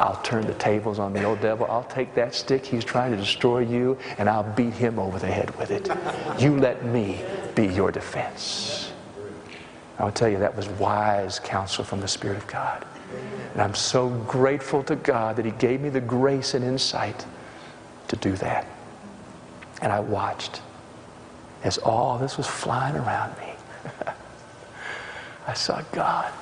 I'll 0.00 0.22
turn 0.22 0.46
the 0.46 0.54
tables 0.54 0.98
on 0.98 1.12
the 1.12 1.22
old 1.22 1.42
devil. 1.42 1.66
I'll 1.68 1.84
take 1.84 2.14
that 2.14 2.34
stick 2.34 2.64
he's 2.64 2.82
trying 2.82 3.10
to 3.10 3.18
destroy 3.18 3.58
you 3.58 3.98
and 4.16 4.26
I'll 4.26 4.50
beat 4.54 4.72
him 4.72 4.98
over 4.98 5.18
the 5.18 5.26
head 5.26 5.54
with 5.58 5.70
it. 5.70 5.90
You 6.40 6.56
let 6.56 6.82
me 6.86 7.22
be 7.54 7.66
your 7.66 7.92
defense. 7.92 8.93
I 9.98 10.04
will 10.04 10.12
tell 10.12 10.28
you, 10.28 10.38
that 10.38 10.56
was 10.56 10.68
wise 10.68 11.38
counsel 11.38 11.84
from 11.84 12.00
the 12.00 12.08
Spirit 12.08 12.36
of 12.36 12.46
God. 12.46 12.84
And 13.52 13.62
I'm 13.62 13.74
so 13.74 14.08
grateful 14.08 14.82
to 14.84 14.96
God 14.96 15.36
that 15.36 15.44
He 15.44 15.52
gave 15.52 15.80
me 15.80 15.88
the 15.88 16.00
grace 16.00 16.54
and 16.54 16.64
insight 16.64 17.24
to 18.08 18.16
do 18.16 18.32
that. 18.36 18.66
And 19.80 19.92
I 19.92 20.00
watched 20.00 20.60
as 21.62 21.78
all 21.78 22.18
this 22.18 22.36
was 22.36 22.46
flying 22.46 22.96
around 22.96 23.36
me. 23.38 23.54
I 25.46 25.54
saw 25.54 25.82
God 25.92 26.32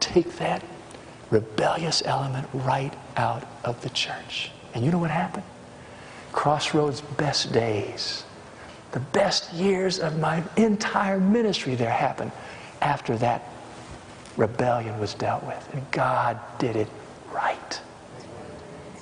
take 0.00 0.36
that 0.36 0.62
rebellious 1.30 2.02
element 2.04 2.48
right 2.52 2.94
out 3.16 3.44
of 3.64 3.80
the 3.82 3.90
church. 3.90 4.50
And 4.74 4.84
you 4.84 4.90
know 4.90 4.98
what 4.98 5.10
happened? 5.10 5.44
Crossroads' 6.32 7.00
best 7.00 7.52
days, 7.52 8.24
the 8.96 9.00
best 9.12 9.52
years 9.52 9.98
of 9.98 10.18
my 10.20 10.42
entire 10.56 11.20
ministry 11.20 11.74
there 11.74 11.90
happened 11.90 12.32
after 12.80 13.14
that 13.18 13.42
rebellion 14.38 14.98
was 14.98 15.12
dealt 15.12 15.44
with. 15.44 15.68
And 15.74 15.82
God 15.90 16.40
did 16.58 16.76
it 16.76 16.88
right. 17.30 17.78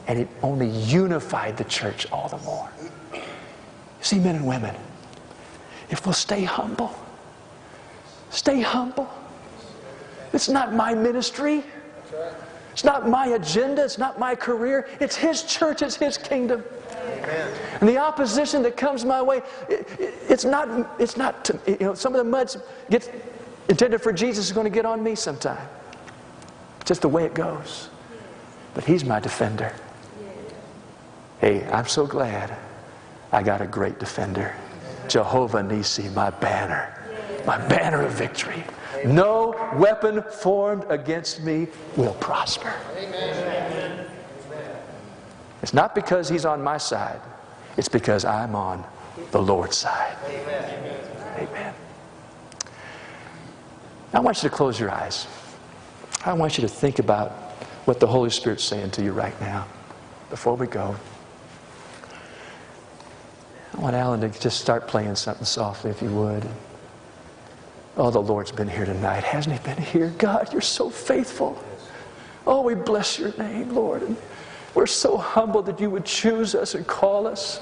And 0.09 0.19
it 0.19 0.27
only 0.43 0.69
unified 0.69 1.57
the 1.57 1.63
church 1.63 2.11
all 2.11 2.29
the 2.29 2.39
more. 2.39 2.69
See, 4.01 4.19
men 4.19 4.35
and 4.35 4.47
women, 4.49 4.75
if 5.91 6.05
we'll 6.05 6.13
stay 6.13 6.43
humble, 6.43 6.93
stay 8.31 8.63
humble. 8.63 9.09
It's 10.33 10.49
not 10.49 10.75
my 10.75 10.93
ministry. 10.93 11.63
It's 12.73 12.83
not 12.83 13.09
my 13.09 13.27
agenda. 13.27 13.85
It's 13.85 13.99
not 13.99 14.19
my 14.19 14.35
career. 14.35 14.89
It's 14.99 15.15
His 15.15 15.45
church. 15.45 15.83
It's 15.83 15.95
His 15.95 16.19
kingdom. 16.19 16.65
Amen. 17.05 17.53
And 17.81 17.89
the 17.89 17.99
opposition 17.99 18.63
that 18.63 18.77
comes 18.77 19.05
my 19.05 19.23
way, 19.23 19.43
it, 19.69 19.89
it, 19.99 20.15
it's 20.29 20.45
not, 20.45 21.01
it's 21.01 21.17
not, 21.17 21.45
to, 21.47 21.61
you 21.67 21.79
know, 21.81 21.95
some 21.95 22.15
of 22.15 22.19
the 22.19 22.31
muds 22.31 22.57
gets 22.91 23.09
intended 23.69 24.01
for 24.01 24.13
Jesus 24.13 24.47
is 24.47 24.53
going 24.53 24.65
to 24.65 24.71
get 24.71 24.87
on 24.87 25.03
me 25.03 25.15
sometime. 25.15 25.69
It's 26.81 26.89
just 26.89 27.03
the 27.03 27.09
way 27.09 27.25
it 27.25 27.35
goes. 27.35 27.89
But 28.75 28.85
He's 28.85 29.05
my 29.05 29.21
defender. 29.21 29.75
Hey, 31.41 31.65
I'm 31.71 31.87
so 31.87 32.07
glad 32.07 32.57
I 33.33 33.43
got 33.43 33.61
a 33.61 33.67
great 33.67 33.99
defender. 33.99 34.55
Jehovah 35.09 35.61
Nissi, 35.61 36.13
my 36.15 36.31
banner, 36.31 36.99
my 37.47 37.59
banner 37.69 38.03
of 38.03 38.13
victory. 38.13 38.65
No 39.05 39.55
weapon 39.77 40.23
formed 40.23 40.85
against 40.89 41.43
me 41.43 41.69
will 41.97 42.15
prosper. 42.15 42.73
Amen. 42.97 43.84
It's 45.65 45.73
not 45.73 45.95
because 45.95 46.29
he's 46.29 46.45
on 46.45 46.63
my 46.63 46.77
side, 46.77 47.23
it's 47.79 47.89
because 47.89 48.27
I'm 48.27 48.55
on 48.55 48.85
the 49.31 49.41
Lord's 49.41 49.79
side. 49.79 50.15
Amen. 50.27 51.01
Amen. 51.39 51.75
I 54.13 54.21
want 54.21 54.43
you 54.43 54.51
to 54.51 54.55
close 54.55 54.79
your 54.79 54.91
eyes. 54.91 55.27
I 56.23 56.35
want 56.35 56.59
you 56.59 56.63
to 56.63 56.69
think 56.69 56.99
about 56.99 57.31
what 57.87 57.99
the 57.99 58.07
Holy 58.07 58.29
Spirit's 58.29 58.63
saying 58.63 58.91
to 58.91 59.03
you 59.03 59.13
right 59.13 59.41
now 59.41 59.67
before 60.29 60.55
we 60.55 60.67
go. 60.67 60.95
I 63.73 63.81
want 63.81 63.97
Alan 63.97 64.21
to 64.21 64.29
just 64.39 64.61
start 64.61 64.87
playing 64.87 65.17
something 65.17 65.47
softly, 65.47 65.91
if 65.91 66.03
you 66.03 66.11
would. 66.11 66.47
Oh, 67.97 68.11
the 68.11 68.21
Lord's 68.21 68.53
been 68.53 68.69
here 68.69 68.85
tonight. 68.85 69.25
Hasn't 69.25 69.59
He 69.59 69.65
been 69.65 69.83
here? 69.83 70.13
God, 70.19 70.53
you're 70.53 70.61
so 70.61 70.91
faithful. 70.91 71.59
Oh, 72.47 72.61
we 72.61 72.75
bless 72.75 73.19
your 73.19 73.35
name, 73.39 73.75
Lord. 73.75 74.15
We're 74.75 74.87
so 74.87 75.17
humble 75.17 75.63
that 75.63 75.81
you 75.81 75.89
would 75.91 76.05
choose 76.05 76.55
us 76.55 76.75
and 76.75 76.87
call 76.87 77.27
us. 77.27 77.61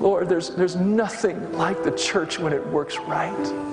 Lord, 0.00 0.28
there's, 0.28 0.50
there's 0.50 0.76
nothing 0.76 1.52
like 1.52 1.82
the 1.82 1.90
church 1.90 2.38
when 2.38 2.52
it 2.52 2.64
works 2.68 2.98
right. 2.98 3.72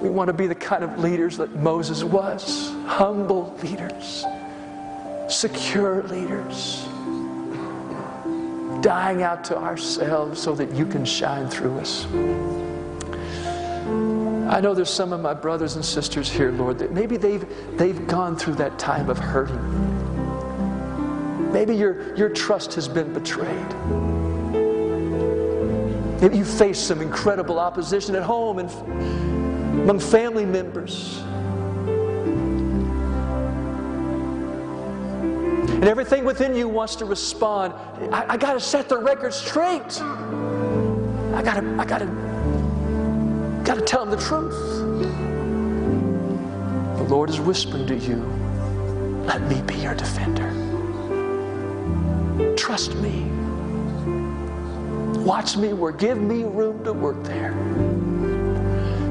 We 0.00 0.08
want 0.08 0.28
to 0.28 0.32
be 0.32 0.46
the 0.46 0.54
kind 0.54 0.84
of 0.84 0.98
leaders 0.98 1.36
that 1.38 1.56
Moses 1.56 2.04
was 2.04 2.70
humble 2.86 3.56
leaders, 3.62 4.24
secure 5.28 6.02
leaders, 6.04 6.84
dying 8.82 9.22
out 9.22 9.44
to 9.44 9.58
ourselves 9.58 10.40
so 10.40 10.54
that 10.54 10.70
you 10.72 10.86
can 10.86 11.04
shine 11.04 11.48
through 11.48 11.78
us. 11.78 12.06
I 14.46 14.60
know 14.60 14.74
there's 14.74 14.90
some 14.90 15.12
of 15.12 15.20
my 15.20 15.34
brothers 15.34 15.74
and 15.76 15.84
sisters 15.84 16.30
here, 16.30 16.52
Lord, 16.52 16.78
that 16.78 16.92
maybe 16.92 17.16
they've, 17.16 17.46
they've 17.78 18.06
gone 18.06 18.36
through 18.36 18.54
that 18.56 18.78
time 18.78 19.08
of 19.08 19.18
hurting. 19.18 20.03
Maybe 21.54 21.76
your, 21.76 22.16
your 22.16 22.28
trust 22.30 22.74
has 22.74 22.88
been 22.88 23.12
betrayed. 23.14 23.72
Maybe 26.20 26.38
you 26.38 26.44
face 26.44 26.80
some 26.80 27.00
incredible 27.00 27.60
opposition 27.60 28.16
at 28.16 28.24
home 28.24 28.58
and 28.58 28.68
among 29.82 30.00
family 30.00 30.44
members. 30.44 31.20
And 35.70 35.84
everything 35.84 36.24
within 36.24 36.56
you 36.56 36.66
wants 36.66 36.96
to 36.96 37.04
respond. 37.04 37.72
I, 38.12 38.32
I 38.32 38.36
got 38.36 38.54
to 38.54 38.60
set 38.60 38.88
the 38.88 38.98
record 38.98 39.32
straight. 39.32 40.02
I 40.02 41.40
got 41.40 41.60
to, 41.60 41.76
I 41.78 41.84
got 41.84 41.98
to 41.98 42.06
got 43.64 43.76
to 43.76 43.82
tell 43.82 44.04
them 44.04 44.10
the 44.10 44.24
truth. 44.24 44.58
The 46.98 47.04
Lord 47.04 47.30
is 47.30 47.38
whispering 47.38 47.86
to 47.86 47.96
you, 47.96 48.16
let 49.24 49.40
me 49.42 49.62
be 49.62 49.76
your 49.76 49.94
defender. 49.94 50.63
Trust 52.74 52.96
me. 52.96 53.22
Watch 55.22 55.56
me 55.56 55.72
work. 55.72 55.96
Give 56.00 56.20
me 56.20 56.42
room 56.42 56.82
to 56.82 56.92
work 56.92 57.22
there. 57.22 57.52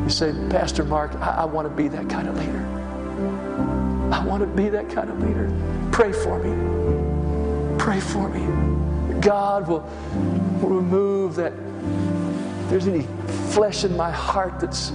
You 0.03 0.09
say, 0.09 0.33
Pastor 0.49 0.83
Mark, 0.83 1.15
I, 1.15 1.29
I 1.29 1.45
want 1.45 1.69
to 1.69 1.73
be 1.73 1.87
that 1.87 2.09
kind 2.09 2.27
of 2.27 2.37
leader. 2.37 2.59
I 4.13 4.21
want 4.25 4.41
to 4.41 4.47
be 4.47 4.67
that 4.67 4.89
kind 4.89 5.09
of 5.09 5.17
leader. 5.23 5.49
Pray 5.93 6.11
for 6.11 6.43
me. 6.43 7.77
Pray 7.79 8.01
for 8.01 8.27
me. 8.27 9.21
God 9.21 9.69
will, 9.69 9.89
remove 10.61 11.35
that 11.35 11.53
If 11.53 12.69
there's 12.69 12.87
any 12.87 13.07
flesh 13.53 13.85
in 13.85 13.95
my 13.95 14.11
heart 14.11 14.59
that's 14.59 14.91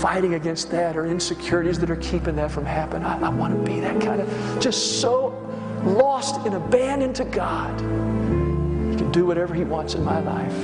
fighting 0.00 0.32
against 0.32 0.70
that 0.70 0.96
or 0.96 1.04
insecurities 1.04 1.78
that 1.80 1.90
are 1.90 1.96
keeping 1.96 2.36
that 2.36 2.50
from 2.50 2.64
happening. 2.64 3.04
I, 3.04 3.26
I 3.26 3.28
want 3.28 3.54
to 3.54 3.70
be 3.70 3.78
that 3.80 4.00
kind 4.00 4.22
of 4.22 4.58
just 4.58 5.02
so 5.02 5.45
lost 5.86 6.44
and 6.46 6.54
abandoned 6.54 7.16
to 7.16 7.24
God. 7.24 7.78
He 7.80 8.96
can 8.96 9.10
do 9.12 9.26
whatever 9.26 9.54
He 9.54 9.64
wants 9.64 9.94
in 9.94 10.04
my 10.04 10.20
life. 10.20 10.54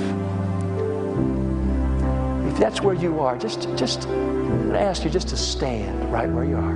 If 2.51 2.59
that's 2.59 2.81
where 2.81 2.95
you 2.95 3.19
are, 3.19 3.37
just 3.37 3.67
just 3.75 4.07
I'm 4.07 4.47
going 4.47 4.73
to 4.73 4.79
ask 4.79 5.03
you 5.03 5.09
just 5.09 5.29
to 5.29 5.37
stand 5.37 6.11
right 6.11 6.29
where 6.29 6.43
you 6.43 6.55
are 6.55 6.75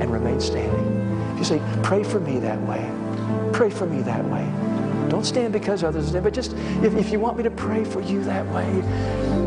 and 0.00 0.12
remain 0.12 0.40
standing. 0.40 1.32
If 1.32 1.38
you 1.38 1.44
say, 1.44 1.62
"Pray 1.82 2.04
for 2.04 2.20
me 2.20 2.38
that 2.38 2.60
way," 2.62 2.88
pray 3.52 3.70
for 3.70 3.86
me 3.86 4.02
that 4.02 4.24
way. 4.26 4.46
Don't 5.08 5.24
stand 5.24 5.52
because 5.52 5.84
others 5.84 6.08
stand, 6.08 6.24
but 6.24 6.34
just 6.34 6.52
if, 6.82 6.94
if 6.94 7.10
you 7.10 7.20
want 7.20 7.36
me 7.36 7.42
to 7.44 7.50
pray 7.50 7.84
for 7.84 8.00
you 8.00 8.22
that 8.24 8.46
way, 8.52 8.66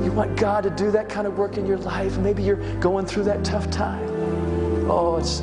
you 0.03 0.11
want 0.11 0.37
God 0.37 0.63
to 0.63 0.69
do 0.69 0.89
that 0.91 1.09
kind 1.09 1.27
of 1.27 1.37
work 1.37 1.57
in 1.57 1.65
your 1.65 1.77
life, 1.77 2.17
maybe 2.17 2.41
you're 2.43 2.79
going 2.79 3.05
through 3.05 3.23
that 3.25 3.43
tough 3.43 3.69
time. 3.69 4.07
Oh, 4.89 5.17
it's 5.17 5.41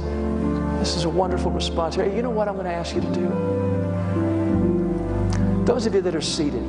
This 0.78 0.96
is 0.96 1.04
a 1.04 1.10
wonderful 1.10 1.50
response. 1.50 1.96
You 1.96 2.22
know 2.22 2.30
what 2.30 2.48
I'm 2.48 2.54
going 2.54 2.66
to 2.66 2.72
ask 2.72 2.94
you 2.94 3.00
to 3.00 3.12
do? 3.12 3.28
Those 5.64 5.86
of 5.86 5.94
you 5.94 6.00
that 6.02 6.14
are 6.14 6.20
seated, 6.20 6.62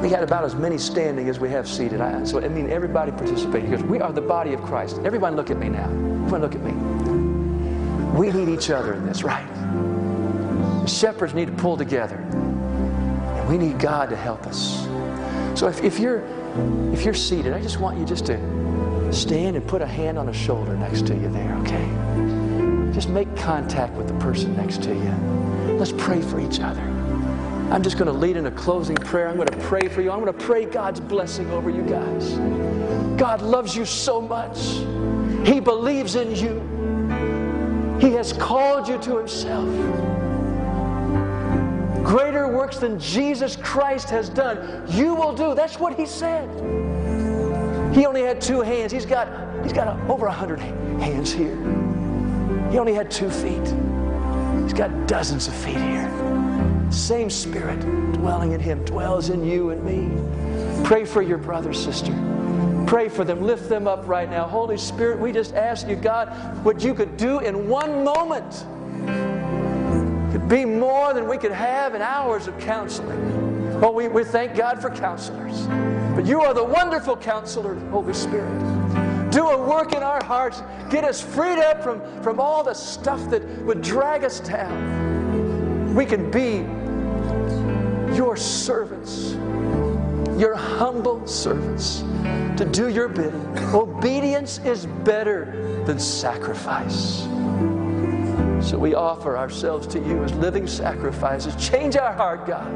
we 0.00 0.08
had 0.08 0.22
about 0.22 0.44
as 0.44 0.54
many 0.54 0.78
standing 0.78 1.28
as 1.28 1.40
we 1.40 1.50
have 1.50 1.66
seated. 1.68 2.00
I, 2.00 2.22
so, 2.24 2.40
I 2.40 2.48
mean, 2.48 2.70
everybody 2.70 3.10
participating 3.10 3.70
because 3.70 3.84
we 3.84 4.00
are 4.00 4.12
the 4.12 4.20
body 4.20 4.52
of 4.52 4.62
Christ. 4.62 5.00
Everybody 5.04 5.34
look 5.34 5.50
at 5.50 5.58
me 5.58 5.68
now. 5.68 5.84
Everyone 5.84 6.40
look 6.40 6.54
at 6.54 6.62
me. 6.62 6.72
We 8.18 8.30
need 8.30 8.48
each 8.48 8.70
other 8.70 8.94
in 8.94 9.04
this, 9.06 9.24
right? 9.24 9.46
The 10.82 10.86
shepherds 10.86 11.34
need 11.34 11.46
to 11.46 11.52
pull 11.52 11.76
together. 11.76 12.16
And 12.16 13.48
we 13.48 13.58
need 13.58 13.80
God 13.80 14.10
to 14.10 14.16
help 14.16 14.46
us. 14.46 14.86
So 15.58 15.66
if, 15.66 15.82
if 15.82 15.98
you're 15.98 16.22
if 16.92 17.04
you're 17.04 17.14
seated, 17.14 17.52
I 17.52 17.60
just 17.60 17.78
want 17.78 17.98
you 17.98 18.04
just 18.04 18.26
to 18.26 19.12
stand 19.12 19.56
and 19.56 19.66
put 19.66 19.82
a 19.82 19.86
hand 19.86 20.18
on 20.18 20.28
a 20.28 20.32
shoulder 20.32 20.76
next 20.76 21.06
to 21.06 21.14
you 21.14 21.28
there, 21.28 21.54
okay? 21.58 22.07
Just 22.98 23.10
make 23.10 23.36
contact 23.36 23.94
with 23.94 24.08
the 24.08 24.14
person 24.14 24.56
next 24.56 24.82
to 24.82 24.92
you. 24.92 25.12
Let's 25.78 25.92
pray 25.92 26.20
for 26.20 26.40
each 26.40 26.58
other. 26.58 26.80
I'm 27.70 27.80
just 27.80 27.96
going 27.96 28.12
to 28.12 28.12
lead 28.12 28.36
in 28.36 28.46
a 28.46 28.50
closing 28.50 28.96
prayer. 28.96 29.28
I'm 29.28 29.36
going 29.36 29.46
to 29.46 29.56
pray 29.58 29.86
for 29.86 30.02
you. 30.02 30.10
I'm 30.10 30.18
going 30.18 30.36
to 30.36 30.44
pray 30.44 30.64
God's 30.64 30.98
blessing 30.98 31.48
over 31.52 31.70
you 31.70 31.82
guys. 31.82 32.32
God 33.16 33.40
loves 33.40 33.76
you 33.76 33.84
so 33.84 34.20
much. 34.20 34.58
He 35.46 35.60
believes 35.60 36.16
in 36.16 36.34
you. 36.34 37.98
He 38.00 38.12
has 38.14 38.32
called 38.32 38.88
you 38.88 38.98
to 38.98 39.18
Himself. 39.18 39.68
Greater 42.04 42.48
works 42.48 42.78
than 42.78 42.98
Jesus 42.98 43.54
Christ 43.54 44.10
has 44.10 44.28
done, 44.28 44.84
you 44.88 45.14
will 45.14 45.36
do. 45.36 45.54
That's 45.54 45.78
what 45.78 45.96
He 45.96 46.04
said. 46.04 46.48
He 47.94 48.06
only 48.06 48.22
had 48.22 48.40
two 48.40 48.60
hands. 48.60 48.90
He's 48.90 49.06
got, 49.06 49.28
he's 49.62 49.72
got 49.72 49.96
over 50.10 50.26
a 50.26 50.32
hundred 50.32 50.58
hands 50.58 51.32
here. 51.32 51.56
He 52.70 52.78
only 52.78 52.94
had 52.94 53.10
two 53.10 53.30
feet. 53.30 53.66
He's 54.62 54.74
got 54.74 55.06
dozens 55.06 55.48
of 55.48 55.54
feet 55.54 55.76
here. 55.76 56.12
Same 56.90 57.30
Spirit 57.30 57.80
dwelling 58.12 58.52
in 58.52 58.60
Him 58.60 58.84
dwells 58.84 59.30
in 59.30 59.44
you 59.44 59.70
and 59.70 59.82
me. 59.84 60.84
Pray 60.84 61.04
for 61.04 61.22
your 61.22 61.38
brother, 61.38 61.72
sister. 61.72 62.12
Pray 62.86 63.08
for 63.08 63.24
them. 63.24 63.42
Lift 63.42 63.68
them 63.68 63.86
up 63.86 64.06
right 64.06 64.30
now. 64.30 64.46
Holy 64.46 64.78
Spirit, 64.78 65.18
we 65.18 65.32
just 65.32 65.54
ask 65.54 65.88
you, 65.88 65.96
God, 65.96 66.28
what 66.64 66.82
you 66.82 66.94
could 66.94 67.16
do 67.16 67.40
in 67.40 67.68
one 67.68 68.04
moment 68.04 68.64
could 70.32 70.48
be 70.48 70.64
more 70.64 71.12
than 71.14 71.28
we 71.28 71.36
could 71.38 71.52
have 71.52 71.94
in 71.94 72.02
hours 72.02 72.48
of 72.48 72.58
counseling. 72.58 73.80
Well, 73.80 73.94
we, 73.94 74.08
we 74.08 74.24
thank 74.24 74.56
God 74.56 74.80
for 74.80 74.90
counselors. 74.90 75.66
But 76.14 76.26
you 76.26 76.40
are 76.40 76.52
the 76.52 76.64
wonderful 76.64 77.16
counselor, 77.16 77.74
Holy 77.90 78.14
Spirit. 78.14 78.77
Do 79.30 79.48
a 79.48 79.68
work 79.68 79.92
in 79.92 80.02
our 80.02 80.22
hearts. 80.24 80.62
Get 80.90 81.04
us 81.04 81.20
freed 81.20 81.58
up 81.58 81.82
from, 81.82 82.00
from 82.22 82.40
all 82.40 82.62
the 82.64 82.74
stuff 82.74 83.28
that 83.30 83.44
would 83.64 83.82
drag 83.82 84.24
us 84.24 84.40
down. 84.40 85.94
We 85.94 86.06
can 86.06 86.30
be 86.30 86.64
your 88.14 88.36
servants, 88.36 89.32
your 90.40 90.54
humble 90.54 91.26
servants, 91.26 92.00
to 92.56 92.68
do 92.70 92.88
your 92.88 93.08
bidding. 93.08 93.58
Obedience 93.74 94.58
is 94.64 94.86
better 95.04 95.84
than 95.84 95.98
sacrifice. 95.98 97.22
So 98.60 98.78
we 98.78 98.94
offer 98.94 99.36
ourselves 99.36 99.86
to 99.88 99.98
you 99.98 100.24
as 100.24 100.32
living 100.34 100.66
sacrifices. 100.66 101.54
Change 101.56 101.96
our 101.96 102.12
heart, 102.12 102.46
God. 102.46 102.66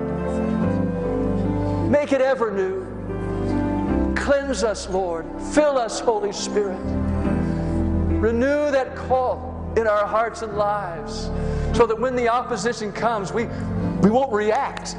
Make 1.91 2.13
it 2.13 2.21
ever 2.21 2.51
new. 2.51 2.92
Cleanse 4.23 4.63
us, 4.63 4.89
Lord. 4.89 5.27
Fill 5.53 5.77
us, 5.77 5.99
Holy 5.99 6.31
Spirit. 6.31 6.79
Renew 8.21 8.71
that 8.71 8.95
call 8.95 9.73
in 9.77 9.89
our 9.89 10.07
hearts 10.07 10.43
and 10.43 10.57
lives 10.57 11.29
so 11.77 11.87
that 11.87 11.99
when 11.99 12.15
the 12.15 12.29
opposition 12.29 12.93
comes, 12.93 13.33
we, 13.33 13.47
we 14.01 14.11
won't 14.11 14.33
react, 14.33 14.95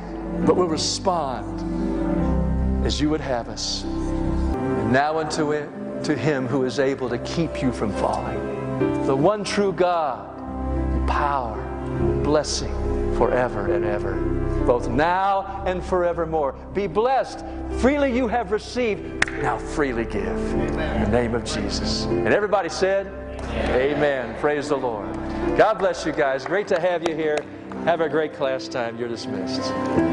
but 0.45 0.57
we'll 0.57 0.67
respond 0.67 2.85
as 2.85 2.99
you 2.99 3.09
would 3.09 3.21
have 3.21 3.47
us. 3.47 3.85
And 3.85 4.91
now 4.91 5.19
unto 5.19 5.53
it, 5.53 5.69
to 6.03 6.17
him 6.17 6.45
who 6.45 6.65
is 6.65 6.79
able 6.79 7.07
to 7.07 7.17
keep 7.19 7.61
you 7.61 7.71
from 7.71 7.93
falling, 7.93 9.05
the 9.05 9.15
one 9.15 9.45
true 9.45 9.71
God, 9.71 10.37
power, 11.07 11.55
blessing 12.25 12.82
forever 13.17 13.73
and 13.73 13.85
ever, 13.85 14.15
both 14.65 14.89
now 14.89 15.63
and 15.65 15.83
forevermore. 15.83 16.53
Be 16.73 16.87
blessed. 16.87 17.45
Freely 17.79 18.15
you 18.15 18.27
have 18.27 18.51
received, 18.51 19.29
now 19.41 19.57
freely 19.57 20.05
give. 20.05 20.25
Amen. 20.25 21.03
In 21.03 21.11
the 21.11 21.17
name 21.17 21.35
of 21.35 21.43
Jesus. 21.43 22.05
And 22.05 22.33
everybody 22.33 22.69
said, 22.69 23.07
Amen. 23.07 23.95
Amen. 23.95 24.39
Praise 24.39 24.69
the 24.69 24.77
Lord. 24.77 25.13
God 25.57 25.77
bless 25.79 26.05
you 26.05 26.11
guys. 26.11 26.45
Great 26.45 26.67
to 26.69 26.79
have 26.79 27.07
you 27.07 27.15
here. 27.15 27.37
Have 27.83 28.01
a 28.01 28.09
great 28.09 28.33
class 28.33 28.67
time. 28.67 28.97
You're 28.97 29.09
dismissed. 29.09 30.12